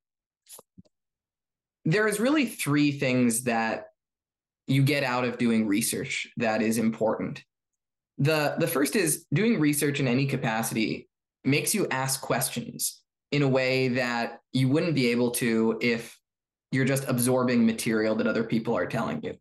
[1.86, 3.86] there is really three things that
[4.66, 7.42] you get out of doing research that is important.
[8.18, 11.08] The, the first is doing research in any capacity
[11.44, 16.18] makes you ask questions in a way that you wouldn't be able to if
[16.70, 19.34] you're just absorbing material that other people are telling you.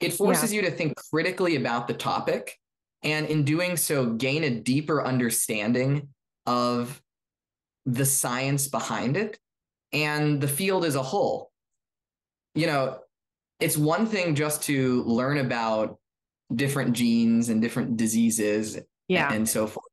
[0.00, 0.60] It forces yeah.
[0.60, 2.56] you to think critically about the topic
[3.02, 6.08] and in doing so gain a deeper understanding
[6.46, 7.00] of
[7.86, 9.38] the science behind it
[9.92, 11.50] and the field as a whole.
[12.54, 12.98] You know,
[13.60, 15.98] it's one thing just to learn about
[16.54, 19.32] different genes and different diseases yeah.
[19.32, 19.86] and so forth.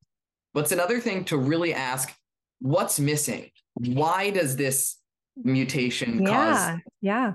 [0.53, 2.13] But it's another thing to really ask
[2.59, 3.49] what's missing?
[3.73, 4.97] Why does this
[5.35, 6.29] mutation yeah.
[6.29, 6.79] cause?
[7.01, 7.33] Yeah.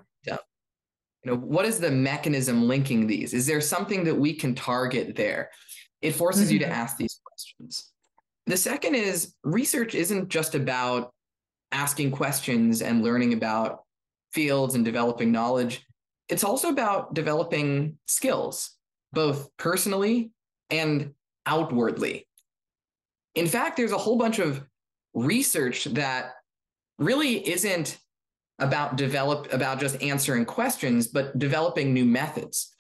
[1.23, 3.35] You know, what is the mechanism linking these?
[3.35, 5.51] Is there something that we can target there?
[6.01, 6.53] It forces mm-hmm.
[6.55, 6.75] you to mm-hmm.
[6.75, 7.93] ask these questions.
[8.47, 11.13] The second is research isn't just about
[11.73, 13.83] asking questions and learning about
[14.33, 15.85] fields and developing knowledge.
[16.31, 18.77] It's also about developing skills,
[19.13, 20.31] both personally
[20.71, 21.13] and
[21.45, 22.27] outwardly.
[23.35, 24.65] In fact, there's a whole bunch of
[25.13, 26.35] research that
[26.99, 27.99] really isn't
[28.61, 32.75] about develop about just answering questions, but developing new methods.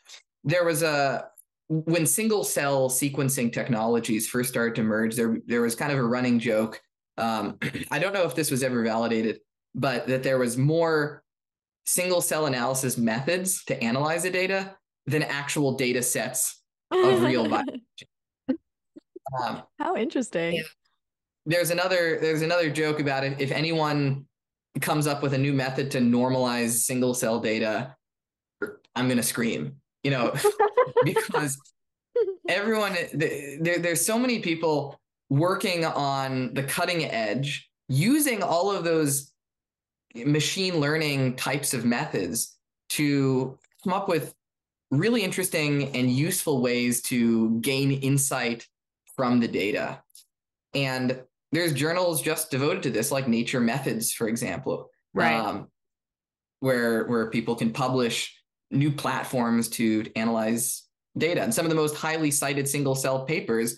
[0.44, 1.26] There was a
[1.68, 6.04] when single cell sequencing technologies first started to emerge, there there was kind of a
[6.04, 6.80] running joke.
[7.16, 7.58] Um,
[7.90, 9.40] I don't know if this was ever validated,
[9.74, 11.22] but that there was more
[11.90, 14.76] single cell analysis methods to analyze the data
[15.06, 17.84] than actual data sets of real biology.
[19.42, 20.62] Um, How interesting.
[21.46, 23.40] There's another there's another joke about it.
[23.40, 24.26] If anyone
[24.80, 27.96] comes up with a new method to normalize single cell data,
[28.94, 29.76] I'm gonna scream.
[30.04, 30.34] You know,
[31.04, 31.58] because
[32.48, 39.29] everyone there, there's so many people working on the cutting edge using all of those
[40.14, 42.56] machine learning types of methods
[42.90, 44.34] to come up with
[44.90, 48.66] really interesting and useful ways to gain insight
[49.16, 50.02] from the data.
[50.74, 55.34] And there's journals just devoted to this, like Nature Methods, for example, right?
[55.34, 55.68] Um,
[56.60, 58.36] where where people can publish
[58.70, 60.84] new platforms to analyze
[61.18, 61.42] data.
[61.42, 63.76] And some of the most highly cited single cell papers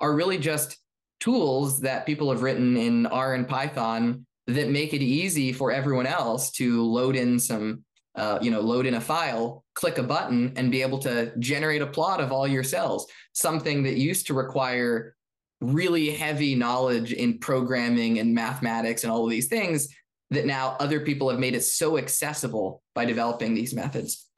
[0.00, 0.76] are really just
[1.20, 6.06] tools that people have written in R and Python that make it easy for everyone
[6.06, 10.52] else to load in some, uh, you know, load in a file, click a button,
[10.56, 13.06] and be able to generate a plot of all your cells.
[13.32, 15.14] Something that used to require
[15.60, 19.88] really heavy knowledge in programming and mathematics and all of these things
[20.30, 24.28] that now other people have made it so accessible by developing these methods.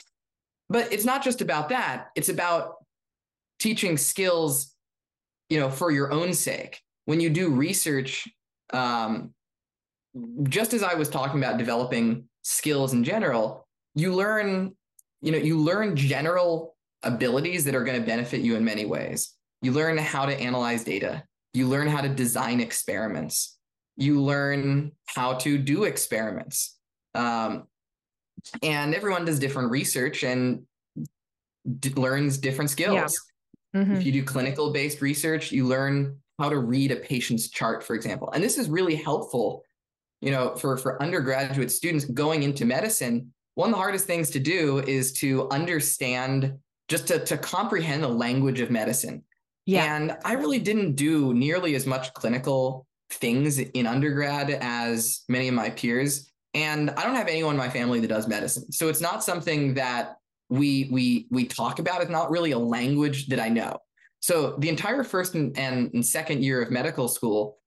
[0.68, 2.08] But it's not just about that.
[2.16, 2.74] It's about
[3.58, 4.74] teaching skills,
[5.48, 6.80] you know, for your own sake.
[7.04, 8.28] When you do research,
[8.72, 9.32] um,
[10.44, 14.74] just as I was talking about developing skills in general, you learn,
[15.22, 19.34] you know, you learn general abilities that are going to benefit you in many ways.
[19.62, 21.24] You learn how to analyze data.
[21.54, 23.56] You learn how to design experiments.
[23.96, 26.76] You learn how to do experiments.
[27.14, 27.66] Um,
[28.62, 30.64] and everyone does different research and
[31.80, 33.18] d- learns different skills.
[33.74, 33.82] Yeah.
[33.82, 33.94] Mm-hmm.
[33.94, 37.94] If you do clinical based research, you learn how to read a patient's chart, for
[37.94, 38.30] example.
[38.32, 39.64] And this is really helpful,
[40.26, 43.32] you know, for, for undergraduate students going into medicine.
[43.54, 46.58] One of the hardest things to do is to understand,
[46.88, 49.22] just to, to comprehend the language of medicine.
[49.66, 49.94] Yeah.
[49.94, 55.54] And I really didn't do nearly as much clinical things in undergrad as many of
[55.54, 56.32] my peers.
[56.54, 58.72] And I don't have anyone in my family that does medicine.
[58.72, 60.16] So it's not something that
[60.48, 62.02] we we we talk about.
[62.02, 63.78] It's not really a language that I know.
[64.20, 67.58] So the entire first and, and, and second year of medical school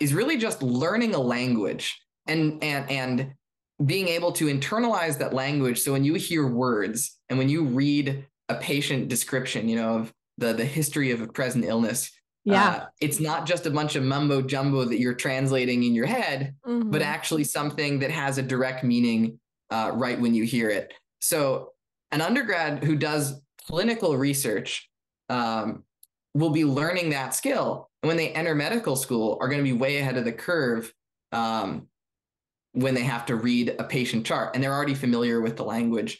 [0.00, 3.32] is really just learning a language and and and
[3.84, 5.80] being able to internalize that language.
[5.80, 10.12] So when you hear words and when you read a patient description, you know, of
[10.38, 12.10] the the history of a present illness,
[12.44, 12.68] yeah.
[12.68, 16.54] Uh, it's not just a bunch of mumbo jumbo that you're translating in your head,
[16.66, 16.90] mm-hmm.
[16.90, 19.38] but actually something that has a direct meaning
[19.70, 20.92] uh, right when you hear it.
[21.20, 21.72] So,
[22.12, 24.88] an undergrad who does clinical research
[25.28, 25.84] um,
[26.34, 27.88] will be learning that skill.
[28.02, 30.92] And when they enter medical school, are going to be way ahead of the curve
[31.32, 31.88] um,
[32.72, 36.18] when they have to read a patient chart and they're already familiar with the language.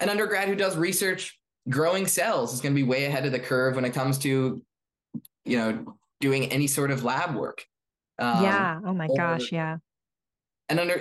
[0.00, 1.38] An undergrad who does research
[1.68, 4.62] growing cells is going to be way ahead of the curve when it comes to,
[5.44, 7.64] you know, doing any sort of lab work.
[8.18, 8.80] Um, yeah.
[8.84, 9.52] Oh my or, gosh.
[9.52, 9.78] Yeah.
[10.68, 10.98] And under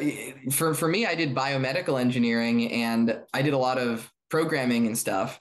[0.51, 4.97] for for me, I did biomedical engineering and I did a lot of programming and
[4.97, 5.39] stuff.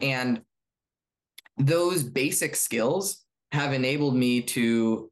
[0.00, 0.42] And
[1.58, 5.10] those basic skills have enabled me to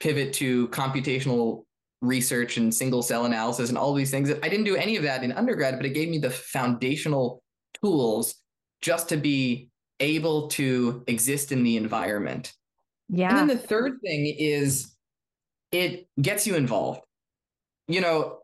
[0.00, 1.64] pivot to computational
[2.00, 4.30] research and single cell analysis and all these things.
[4.30, 7.42] I didn't do any of that in undergrad, but it gave me the foundational
[7.82, 8.34] tools
[8.80, 9.70] just to be
[10.00, 12.52] able to exist in the environment.
[13.08, 13.30] Yeah.
[13.30, 14.94] And then the third thing is
[15.72, 17.00] it gets you involved.
[17.88, 18.38] You know,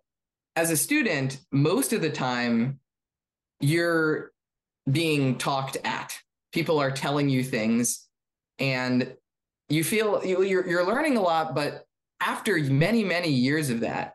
[0.56, 2.80] as a student, most of the time
[3.60, 4.32] you're
[4.90, 6.18] being talked at.
[6.54, 8.06] People are telling you things
[8.60, 9.12] and
[9.68, 11.84] you feel you're, you're learning a lot, but
[12.20, 14.14] after many, many years of that,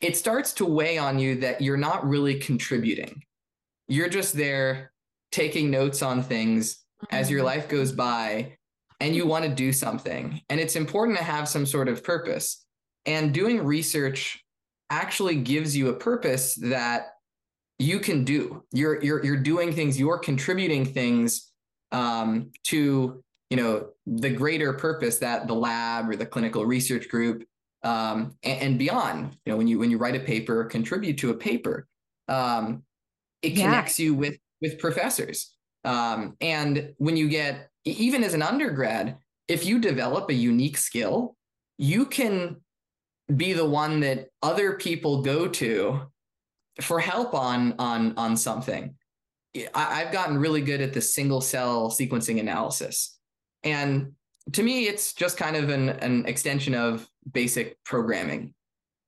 [0.00, 3.22] it starts to weigh on you that you're not really contributing.
[3.86, 4.92] You're just there
[5.30, 8.56] taking notes on things as your life goes by
[9.00, 10.40] and you want to do something.
[10.48, 12.64] And it's important to have some sort of purpose.
[13.04, 14.42] And doing research
[14.88, 17.08] actually gives you a purpose that
[17.82, 18.62] you can do.
[18.72, 19.98] You're you're you're doing things.
[19.98, 21.50] You're contributing things
[21.90, 27.44] um, to you know the greater purpose that the lab or the clinical research group
[27.82, 29.36] um, and, and, beyond.
[29.44, 31.86] You know when you when you write a paper, or contribute to a paper,
[32.28, 32.84] um,
[33.42, 33.64] it yeah.
[33.64, 35.54] connects you with with professors.
[35.84, 39.16] Um, and when you get even as an undergrad,
[39.48, 41.36] if you develop a unique skill,
[41.78, 42.56] you can
[43.34, 46.11] be the one that other people go to
[46.80, 48.94] for help on on on something.
[49.74, 53.18] I, have gotten really good at the single cell sequencing analysis.
[53.62, 54.12] And
[54.52, 58.54] to me, it's just kind of an, an extension of basic programming.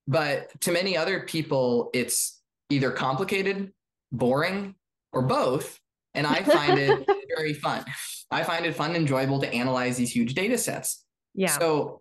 [0.07, 3.73] But to many other people, it's either complicated,
[4.13, 4.75] boring,
[5.13, 5.81] or both.
[6.13, 7.85] And I find it very fun.
[8.31, 11.05] I find it fun and enjoyable to analyze these huge data sets.
[11.35, 11.59] Yeah.
[11.59, 12.01] So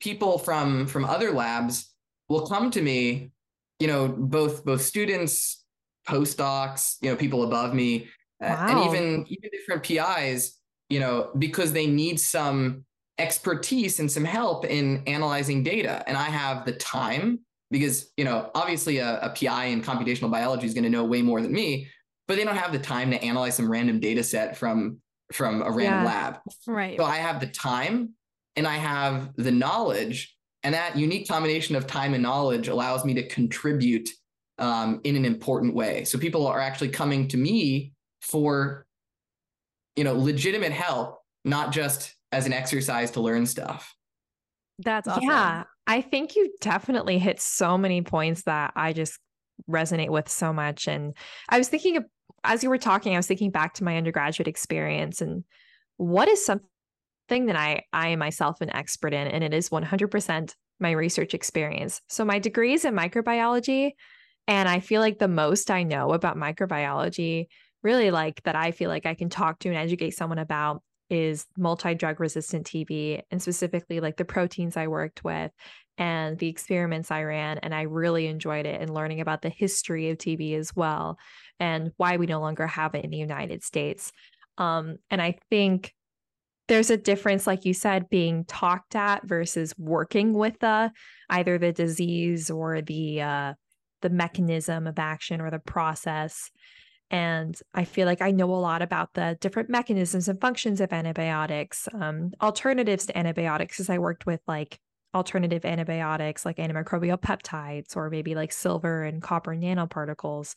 [0.00, 1.92] people from from other labs
[2.28, 3.30] will come to me
[3.82, 5.64] you know, both both students,
[6.08, 8.08] postdocs, you know, people above me,
[8.40, 8.68] wow.
[8.68, 10.56] and even even different PIs,
[10.88, 12.84] you know, because they need some
[13.18, 16.04] expertise and some help in analyzing data.
[16.06, 17.40] And I have the time
[17.72, 21.20] because, you know, obviously a, a PI in computational biology is going to know way
[21.20, 21.88] more than me,
[22.28, 25.00] but they don't have the time to analyze some random data set from
[25.32, 26.04] from a random yeah.
[26.04, 26.38] lab.
[26.68, 26.96] Right.
[26.96, 28.10] So I have the time
[28.54, 33.14] and I have the knowledge and that unique combination of time and knowledge allows me
[33.14, 34.08] to contribute
[34.58, 36.04] um, in an important way.
[36.04, 38.86] So people are actually coming to me for,
[39.96, 43.94] you know, legitimate help, not just as an exercise to learn stuff.
[44.78, 45.24] That's awesome.
[45.24, 45.64] Yeah.
[45.86, 49.18] I think you definitely hit so many points that I just
[49.68, 50.86] resonate with so much.
[50.86, 51.14] And
[51.48, 52.04] I was thinking of,
[52.44, 55.44] as you were talking, I was thinking back to my undergraduate experience and
[55.96, 56.66] what is something
[57.28, 61.34] thing that I I am myself an expert in, and it is 100% my research
[61.34, 62.00] experience.
[62.08, 63.92] So my degree is in microbiology,
[64.48, 67.46] and I feel like the most I know about microbiology,
[67.82, 71.46] really like that I feel like I can talk to and educate someone about is
[71.58, 75.50] multi-drug resistant TB and specifically like the proteins I worked with
[75.98, 80.08] and the experiments I ran and I really enjoyed it and learning about the history
[80.08, 81.18] of TB as well
[81.60, 84.10] and why we no longer have it in the United States.
[84.56, 85.92] Um, and I think
[86.72, 90.90] there's a difference like you said being talked at versus working with the
[91.28, 93.52] either the disease or the uh
[94.00, 96.50] the mechanism of action or the process.
[97.10, 100.94] And i feel like i know a lot about the different mechanisms and functions of
[100.94, 104.80] antibiotics um, alternatives to antibiotics as i worked with like
[105.14, 110.54] alternative antibiotics like antimicrobial peptides or maybe like silver and copper nanoparticles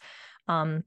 [0.47, 0.85] um,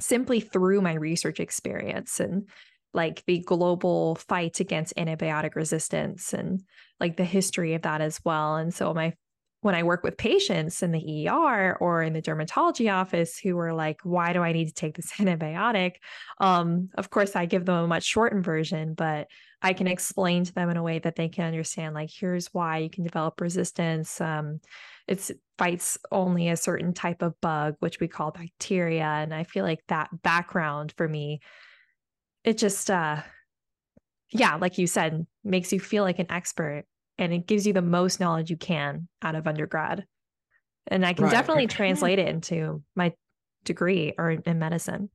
[0.00, 2.20] simply through my research experience.
[2.20, 2.48] And
[2.94, 6.62] like the global fight against antibiotic resistance and
[7.00, 8.56] like the history of that as well.
[8.56, 9.14] And so my
[9.60, 13.74] when I work with patients in the ER or in the dermatology office who are
[13.74, 15.94] like, why do I need to take this antibiotic?
[16.38, 19.26] Um, of course, I give them a much shortened version, but
[19.60, 22.78] I can explain to them in a way that they can understand, like, here's why
[22.78, 24.20] you can develop resistance.
[24.20, 24.60] Um,
[25.08, 29.06] it fights only a certain type of bug, which we call bacteria.
[29.06, 31.40] And I feel like that background for me
[32.44, 33.20] it just uh
[34.32, 36.84] yeah like you said makes you feel like an expert
[37.18, 40.04] and it gives you the most knowledge you can out of undergrad
[40.86, 41.32] and i can right.
[41.32, 43.12] definitely translate it into my
[43.64, 45.10] degree or in medicine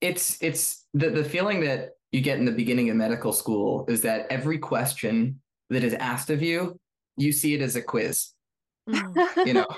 [0.00, 4.02] it's it's the, the feeling that you get in the beginning of medical school is
[4.02, 5.40] that every question
[5.70, 6.78] that is asked of you
[7.16, 8.32] you see it as a quiz
[8.88, 9.46] Mm.
[9.46, 9.66] you know.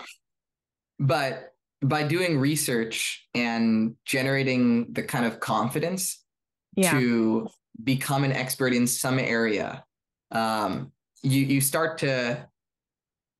[1.02, 1.49] But
[1.82, 6.22] by doing research and generating the kind of confidence
[6.76, 6.92] Yeah.
[6.92, 7.48] to
[7.82, 9.84] become an expert in some area,
[10.30, 12.46] um, you you start to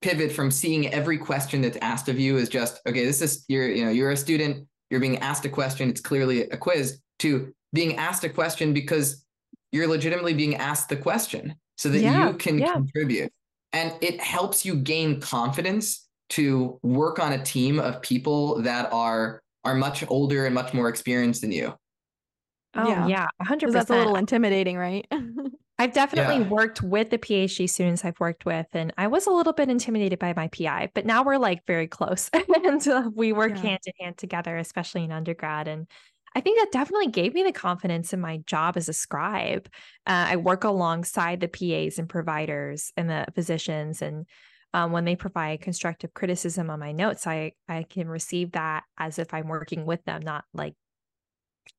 [0.03, 3.69] pivot from seeing every question that's asked of you as just okay, this is you're
[3.69, 7.53] you know you're a student, you're being asked a question, it's clearly a quiz, to
[7.73, 9.25] being asked a question because
[9.73, 12.73] you're legitimately being asked the question so that Yeah, you can yeah.
[12.73, 13.33] contribute,
[13.73, 19.43] and it helps you gain confidence to work on a team of people that are
[19.65, 21.77] are much older and much more experienced than you.
[22.75, 23.01] Oh Yeah.
[23.01, 25.07] yeah, a hundred 'Cause that's a little intimidating, right?
[25.79, 26.49] I've definitely Yeah.
[26.51, 30.19] worked with the PhD students I've worked with, and I was a little bit intimidated
[30.19, 32.29] by my PI, but now we're like very close,
[32.65, 33.63] and uh, we work Yeah.
[33.63, 35.69] hand in hand together, especially in undergrad.
[35.69, 35.87] And
[36.35, 39.69] I think that definitely gave me the confidence in my job as a scribe.
[40.07, 44.27] Uh, I work alongside the PAs and providers and the physicians, and
[44.73, 49.19] um, when they provide constructive criticism on my notes, I I can receive that as
[49.19, 50.75] if I'm working with them, not like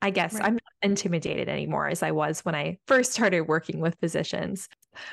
[0.02, 0.46] I guess Right.
[0.46, 4.68] I'm not intimidated anymore as I was when I first started working with physicians.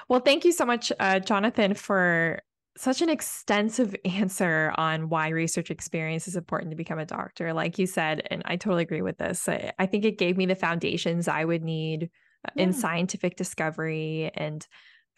[0.08, 2.40] Well, thank you so much, uh, Jonathan, for
[2.76, 7.52] such an extensive answer on why research experience is important to become a doctor.
[7.52, 9.48] Like you said, and I totally agree with this.
[9.48, 12.10] I, I think it gave me the foundations I would need
[12.46, 14.30] uh, in scientific discovery.
[14.34, 14.66] And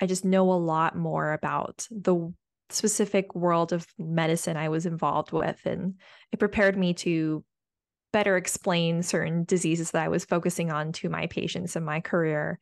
[0.01, 2.33] I just know a lot more about the
[2.73, 5.61] specific world of medicine I was involved with.
[5.65, 5.95] And
[6.33, 7.45] it prepared me to
[8.13, 12.59] better explain certain diseases that I was focusing on to my patients in my career.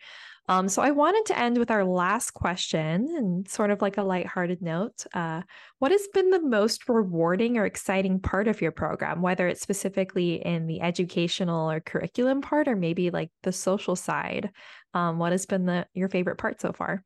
[0.51, 4.03] Um, so I wanted to end with our last question and sort of like a
[4.03, 5.07] lighthearted note.
[5.13, 5.43] Uh,
[5.79, 10.37] what has been the most rewarding or exciting part of your program, whether it's specifically
[10.37, 14.51] in the educational or curriculum part, or maybe like the social side?
[14.95, 17.05] Um, what has been the your favorite part so far?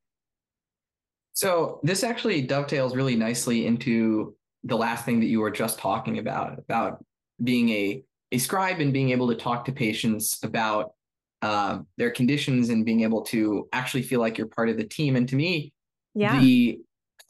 [1.34, 6.18] So this actually dovetails really nicely into the last thing that you were just talking
[6.18, 7.04] about, about
[7.42, 10.92] being a, a scribe and being able to talk to patients about
[11.40, 15.16] uh, their conditions and being able to actually feel like you're part of the team.
[15.16, 15.72] And to me,
[16.14, 16.40] Yeah.
[16.40, 16.80] the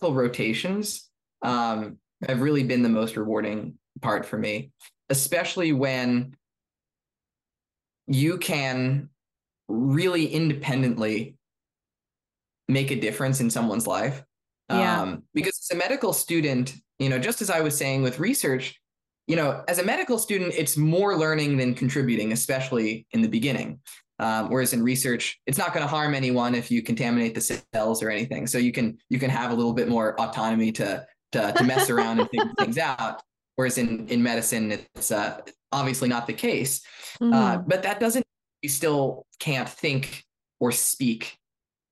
[0.02, 1.08] rotations
[1.42, 1.96] um,
[2.26, 4.72] have really been the most rewarding part for me,
[5.08, 6.34] especially when
[8.06, 9.08] you can
[9.68, 11.36] really independently
[12.72, 14.22] make a difference in someone's life.
[14.70, 15.00] Yeah.
[15.02, 18.80] Um, because as a medical student, you know, just as I was saying with research,
[19.26, 23.80] you know, as a medical student, it's more learning than contributing, especially in the beginning.
[24.18, 28.02] Um, whereas in research, it's not going to harm anyone if you contaminate the cells
[28.02, 28.46] or anything.
[28.46, 31.90] So you can you can have a little bit more autonomy to to, to mess
[31.94, 33.22] around and figure things out.
[33.56, 35.40] Whereas in in medicine, it's uh,
[35.72, 36.82] obviously not the case.
[37.20, 37.24] Uh,
[37.58, 37.68] Mhm.
[37.68, 38.24] but that doesn't
[38.62, 40.24] you still can't think
[40.60, 41.36] or speak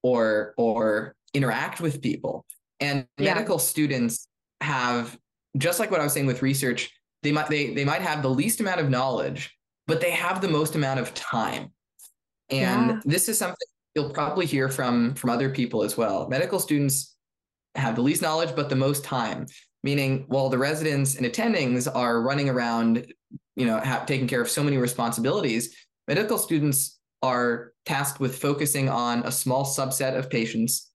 [0.03, 2.44] or or interact with people.
[2.80, 3.34] And Yeah.
[3.34, 4.26] medical students
[4.61, 5.18] have
[5.57, 6.90] just like what I was saying with research,
[7.22, 10.48] they might they they might have the least amount of knowledge, but they have the
[10.48, 11.72] most amount of time.
[12.51, 13.01] And Yeah.
[13.05, 13.57] this is something
[13.94, 16.28] you'll probably hear from from other people as well.
[16.28, 17.16] Medical students
[17.76, 19.46] have the least knowledge but the most time
[19.82, 23.07] meaning while the residents and attendings are running around
[23.57, 25.76] you know taking care of so many responsibilities
[26.09, 30.91] medical students are tasked with focusing on a small subset of patients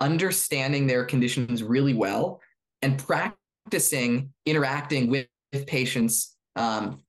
[0.00, 2.40] understanding their conditions really well
[2.82, 5.26] and practicing interacting with,
[5.66, 7.00] patients um,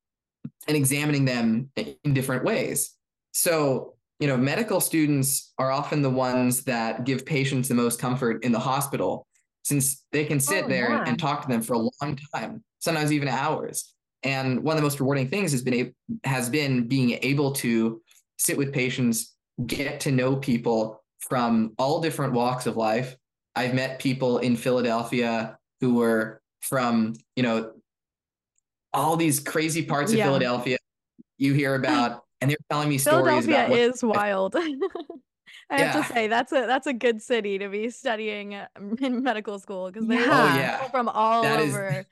[0.70, 2.95] and examining them in different ways
[3.34, 8.41] so you know medical students are often the ones that give patients the most comfort
[8.45, 9.28] in the hospital
[9.65, 11.03] since they can sit Oh, there yeah.
[11.05, 13.93] and talk to them for a long time sometimes even hours
[14.24, 15.93] and one of the most rewarding things has been
[16.24, 18.01] has been being able to
[18.39, 19.35] sit with patients
[19.67, 23.15] get to know people from all different walks of life
[23.55, 27.73] i've met people in philadelphia who were from you know
[28.93, 30.25] all these crazy parts of Yeah.
[30.25, 30.77] philadelphia
[31.37, 34.55] you hear about and they're telling me stories Philadelphia is wild.
[35.69, 36.01] I have Yeah.
[36.01, 38.67] to say that's a that's a good city to be studying uh,
[39.01, 40.25] in medical school because they yeah.
[40.25, 40.77] Oh, yeah.
[40.77, 42.05] people from all That over.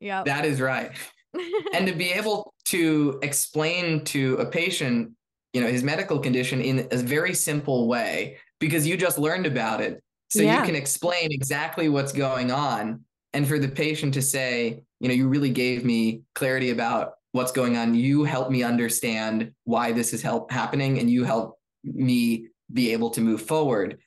[0.00, 0.22] Yeah.
[0.24, 0.92] that is right
[1.74, 5.12] and to be able to explain to a patient
[5.56, 9.80] you know his medical condition in a very simple way because you just learned about
[9.80, 10.58] it so Yeah.
[10.58, 13.00] you can explain exactly what's going on
[13.32, 17.52] and for the patient to say you know you really gave me clarity about what's
[17.52, 22.48] going on you helped me understand why this is help happening and you help me
[22.70, 23.98] be able to move forward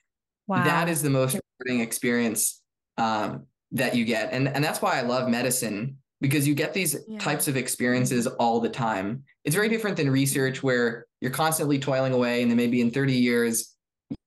[0.46, 0.64] Wow.
[0.64, 2.62] that is the most rewarding experience
[2.98, 6.96] um, that you get and and that's why i love medicine because you get these
[7.08, 7.18] Yeah.
[7.20, 12.14] types of experiences all the time it's very different than research where you're constantly toiling
[12.14, 13.76] away and then maybe in 30 years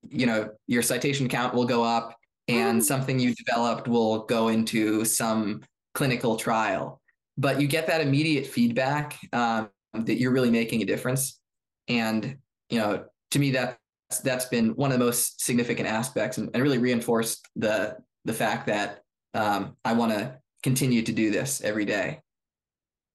[0.09, 2.17] you know your citation count will go up
[2.49, 5.63] and something you developed will go into some
[5.95, 7.01] clinical trial.
[7.39, 11.41] But you get that immediate feedback um, that you're really making a difference.
[11.89, 12.37] And,
[12.69, 13.79] you know, to me, that
[14.23, 18.67] that's been one of the most significant aspects and, and really reinforced the the fact
[18.67, 19.01] that
[19.35, 22.21] um, I want to continue to do this every day.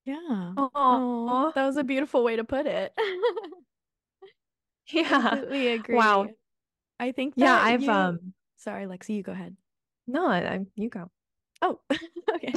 [0.05, 0.53] Yeah.
[0.57, 0.69] Aw.
[0.73, 2.93] Oh, that was a beautiful way to put it.
[4.91, 5.29] Yeah.
[5.29, 5.95] Completely agree.
[5.95, 6.27] Wow.
[6.99, 9.55] I think Yeah, I've you- um sorry, Lexi, you go ahead.
[10.07, 11.11] no, I, I you go.
[11.61, 11.79] Oh,
[12.35, 12.53] okay.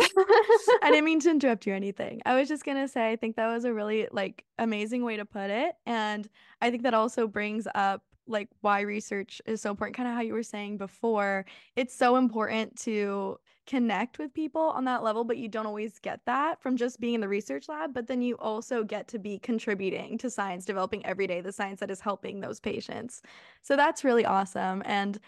[0.83, 2.21] I didn't mean to interrupt you or anything.
[2.27, 5.25] I was just gonna say I think that was a really like amazing way to
[5.25, 5.75] put it.
[5.87, 6.29] And
[6.61, 10.21] I think that also brings up like why research is so important, kind of how
[10.21, 11.47] you were saying before.
[11.77, 13.39] It's so important to
[13.71, 17.15] connect with people on that level, but you don't always get that from just being
[17.15, 17.95] in the research lab.
[17.95, 21.79] But then you also get to be contributing to science, developing every day the science
[21.79, 23.23] that is helping those patients.
[23.63, 24.83] So that's really awesome.
[24.85, 25.21] And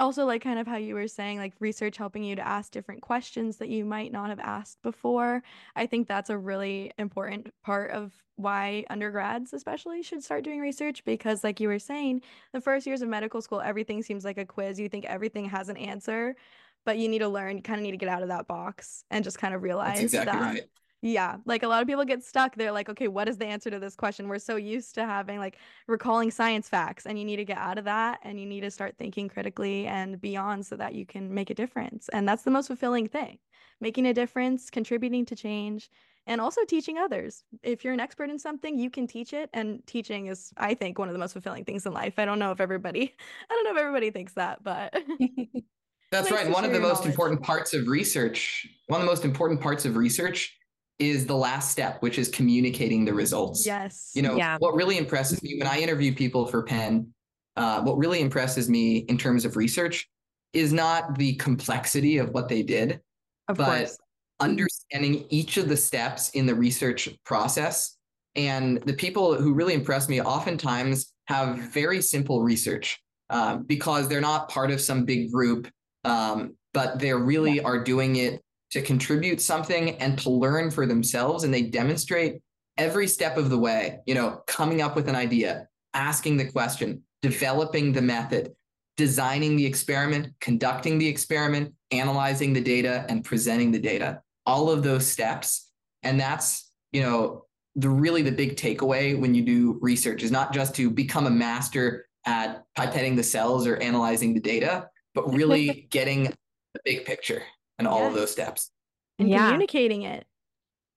[0.00, 3.00] also like kind of how you were saying like research helping you to ask different
[3.00, 5.40] questions that you might not have asked before
[5.76, 11.04] i think that's a really important part of why undergrads especially should start doing research
[11.04, 12.20] because like you were saying
[12.52, 15.68] the first years of medical school everything seems like a quiz you think everything has
[15.68, 16.34] an answer
[16.84, 19.04] but you need to learn you kind of need to get out of that box
[19.10, 20.62] and just kind of realize That's exactly that right.
[21.02, 22.56] yeah, like a lot of people get stuck.
[22.56, 24.26] They're like, okay, what is the answer to this question?
[24.26, 27.76] We're so used to having like recalling science facts, and you need to get out
[27.78, 31.32] of that and you need to start thinking critically and beyond so that you can
[31.34, 32.08] make a difference.
[32.10, 33.38] And that's the most fulfilling thing
[33.80, 35.90] making a difference, contributing to change,
[36.26, 37.44] and also teaching others.
[37.62, 39.50] If you're an expert in something, you can teach it.
[39.52, 42.14] And teaching is, I think, one of the most fulfilling things in life.
[42.18, 43.14] I don't know if everybody,
[43.50, 44.94] I don't know if everybody thinks that, but
[46.10, 46.52] That's Nice right.
[46.52, 47.10] One of the your most knowledge.
[47.10, 50.56] important parts of research, one of the most important parts of research
[50.98, 53.66] is the last step, which is communicating the results.
[53.66, 54.12] yes.
[54.14, 54.58] You know, Yeah.
[54.58, 57.12] what really impresses me when I interview people for Penn,
[57.56, 60.08] uh, what really impresses me in terms of research
[60.52, 63.00] is not the complexity of what they did,
[63.48, 63.98] Of but course.
[64.38, 67.96] understanding each of the steps in the research process.
[68.36, 73.00] And the people who really impress me oftentimes have very simple research
[73.30, 75.66] um, because they're not part of some big group,
[76.04, 81.44] um, but they really are doing it to contribute something and to learn for themselves.
[81.44, 82.40] And they demonstrate
[82.76, 87.02] every step of the way, you know, coming up with an idea, asking the question,
[87.22, 88.52] developing the method,
[88.96, 94.20] designing the experiment, conducting the experiment, analyzing the data, and presenting the data.
[94.46, 95.70] All of those steps.
[96.02, 97.44] And that's, you know,
[97.76, 101.30] the really the big takeaway when you do research is not just to become a
[101.30, 107.42] master at pipetting the cells or analyzing the data, but really getting the big picture
[107.78, 108.70] and all of those steps.
[109.18, 109.46] and Yeah.
[109.46, 110.26] communicating it.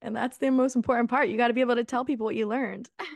[0.02, 1.28] And that's the most important part.
[1.28, 2.88] You got to be able to tell people what you learned.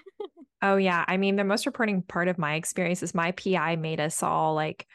[0.64, 1.04] Oh yeah.
[1.08, 4.54] I mean, the most reporting part of my experience is my PI made us all
[4.54, 4.86] like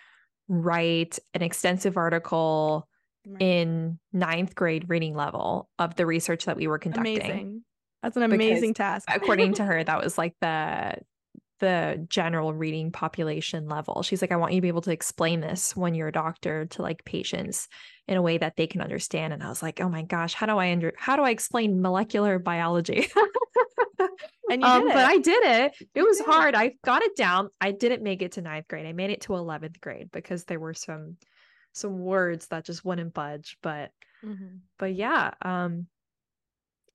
[0.47, 2.87] write an extensive article
[3.29, 3.41] Right.
[3.41, 7.17] in ninth grade reading level of the research that we were conducting.
[7.19, 7.63] Amazing.
[8.01, 9.09] That's an Because amazing task.
[9.13, 10.99] According to her, that was like the
[11.59, 14.03] the general reading population level.
[14.03, 16.65] She's like, I want you to be able to explain this when you're a doctor
[16.67, 17.67] to like patients
[18.07, 19.33] in a way that they can understand.
[19.33, 21.81] And I was like, oh my gosh, how do I under how do I explain
[21.81, 23.07] molecular biology?
[24.49, 25.05] and you um, did but.
[25.05, 25.87] I did it.
[25.95, 26.25] It was did.
[26.25, 26.55] hard.
[26.55, 27.49] I got it down.
[27.59, 28.85] I didn't make it to ninth grade.
[28.85, 31.17] I made it to eleventh grade because there were some
[31.73, 33.57] some words that just wouldn't budge.
[33.61, 33.91] But
[34.23, 34.61] Mhm.
[34.79, 35.87] but yeah, um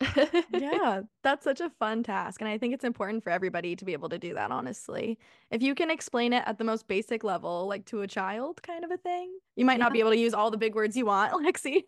[0.52, 2.40] yeah, that's such a fun task.
[2.40, 5.18] And I think it's important for everybody to be able to do that, honestly.
[5.50, 8.84] If you can explain it at the most basic level, like to a child kind
[8.84, 11.06] of a thing, you might not be able to use all the big words you
[11.06, 11.82] want, Lexi.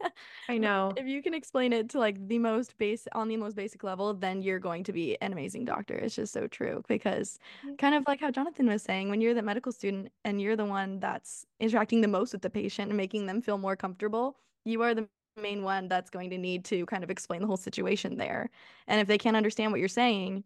[0.48, 0.92] I know.
[0.96, 4.14] If you can explain it to like the most base on the most basic level,
[4.14, 5.94] then you're going to be an amazing doctor.
[5.94, 7.38] It's just so true because
[7.78, 10.64] kind of like how Jonathan was saying, when you're the medical student and you're the
[10.64, 14.82] one that's interacting the most with the patient and making them feel more comfortable, you
[14.82, 18.16] are the main one that's going to need to kind of explain the whole situation
[18.16, 18.51] there.
[18.87, 20.45] And if they can't understand what you're saying,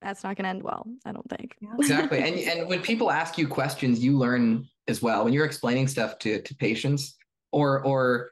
[0.00, 1.56] that's not going to end well, I don't think.
[1.78, 2.18] Exactly.
[2.18, 5.24] and and when people ask you questions, you learn as well.
[5.24, 7.16] When you're explaining stuff to to patients
[7.52, 8.30] or or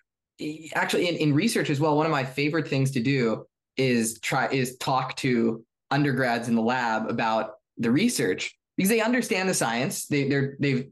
[0.75, 3.47] actually in, in research as well, one of my favorite things to do
[3.77, 9.49] is try is talk to undergrads in the lab about the research because they understand
[9.49, 10.07] the science.
[10.07, 10.87] They they're they've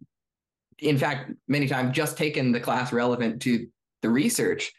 [0.81, 3.69] in fact many times just taken the class relevant to
[4.05, 4.71] the research.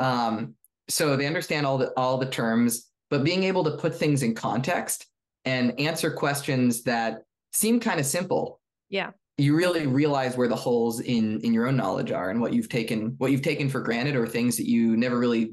[0.00, 0.54] Um,
[0.88, 4.34] so they understand all the all the terms, but being able to put things in
[4.34, 5.06] context
[5.44, 7.22] and answer questions that
[7.52, 8.60] seem kind of simple.
[8.88, 9.10] Yeah.
[9.38, 12.68] You really realize where the holes in in your own knowledge are and what you've
[12.68, 15.52] taken what you've taken for granted or things that you never really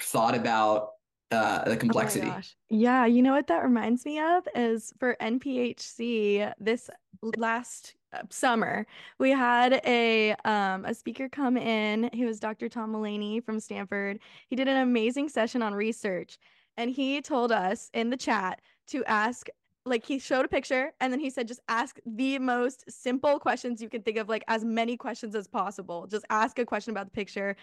[0.00, 0.88] thought about
[1.30, 2.26] uh, the Oh complexity.
[2.26, 2.54] gosh.
[2.68, 6.90] Yeah, you know what that reminds me of is for NPHC this
[7.36, 7.94] last
[8.28, 8.86] summer
[9.18, 14.18] we had a um a speaker come in he was dr tom mullaney from stanford
[14.48, 16.38] he did an amazing session on research
[16.76, 19.48] and he told us in the chat to ask
[19.86, 23.80] like he showed a picture and then he said just ask the most simple questions
[23.80, 26.06] you can think of like as many questions as possible.
[26.06, 27.56] Just ask a question about the picture.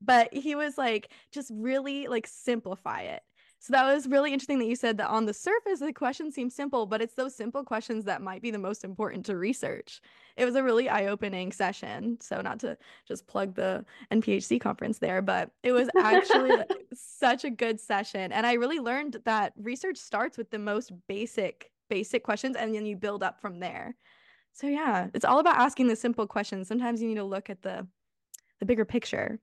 [0.00, 3.22] But he was like just really like simplify it
[3.66, 6.54] so that was really interesting that you said that on the surface the question seems
[6.54, 10.00] simple, but it's those simple questions that might be the most important to research.
[10.36, 12.16] It was a really eye-opening session.
[12.20, 16.62] So not to just plug the NPHC conference there, but it was actually
[16.94, 18.30] such a good session.
[18.30, 22.86] And I really learned that research starts with the most basic basic questions and then
[22.86, 23.96] you build up from there.
[24.52, 26.68] So yeah, it's all about asking the simple questions.
[26.68, 27.84] Sometimes you need to look at the
[28.60, 29.40] the bigger picture.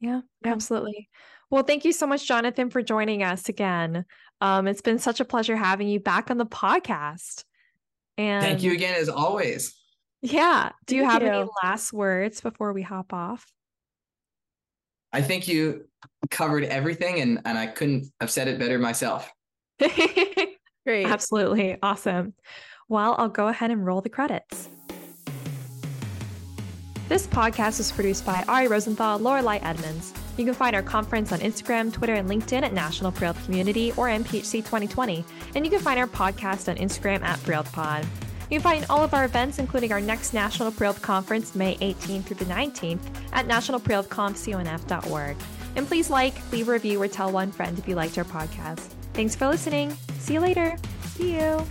[0.00, 0.52] Yeah, yeah.
[0.52, 1.08] absolutely.
[1.50, 4.04] Well, thank you so much, Jonathan, for joining us again.
[4.40, 7.44] Um, it's been such a pleasure having you back on the podcast.
[8.16, 9.74] And thank you again, as always.
[10.22, 10.70] Yeah.
[10.86, 11.28] Do you have you.
[11.28, 13.46] any last words before we hop off?
[15.12, 15.86] I think you
[16.30, 19.32] covered everything, and and I couldn't have said it better myself.
[20.86, 21.06] Great.
[21.06, 21.78] Absolutely.
[21.82, 22.34] Awesome.
[22.88, 24.68] Well, I'll go ahead and roll the credits.
[27.08, 30.12] This podcast was produced by Ari Rosenthal, Lorelei Edmonds.
[30.40, 34.06] You can find our conference on Instagram, Twitter, and LinkedIn at National Pre-Health Community or
[34.08, 35.22] NPHC 2020.
[35.54, 38.04] And you can find our podcast on Instagram at PreHealthPod.
[38.50, 42.24] You can find all of our events, including our next National Pre-Health Conference, May 18th
[42.24, 43.02] through the 19th,
[43.34, 45.36] at nationalprehealthconf.conf.org.
[45.76, 48.94] And please like, leave a review, or tell one friend if you liked our podcast.
[49.12, 49.94] Thanks for listening.
[50.20, 50.74] See you later.
[51.16, 51.66] See you.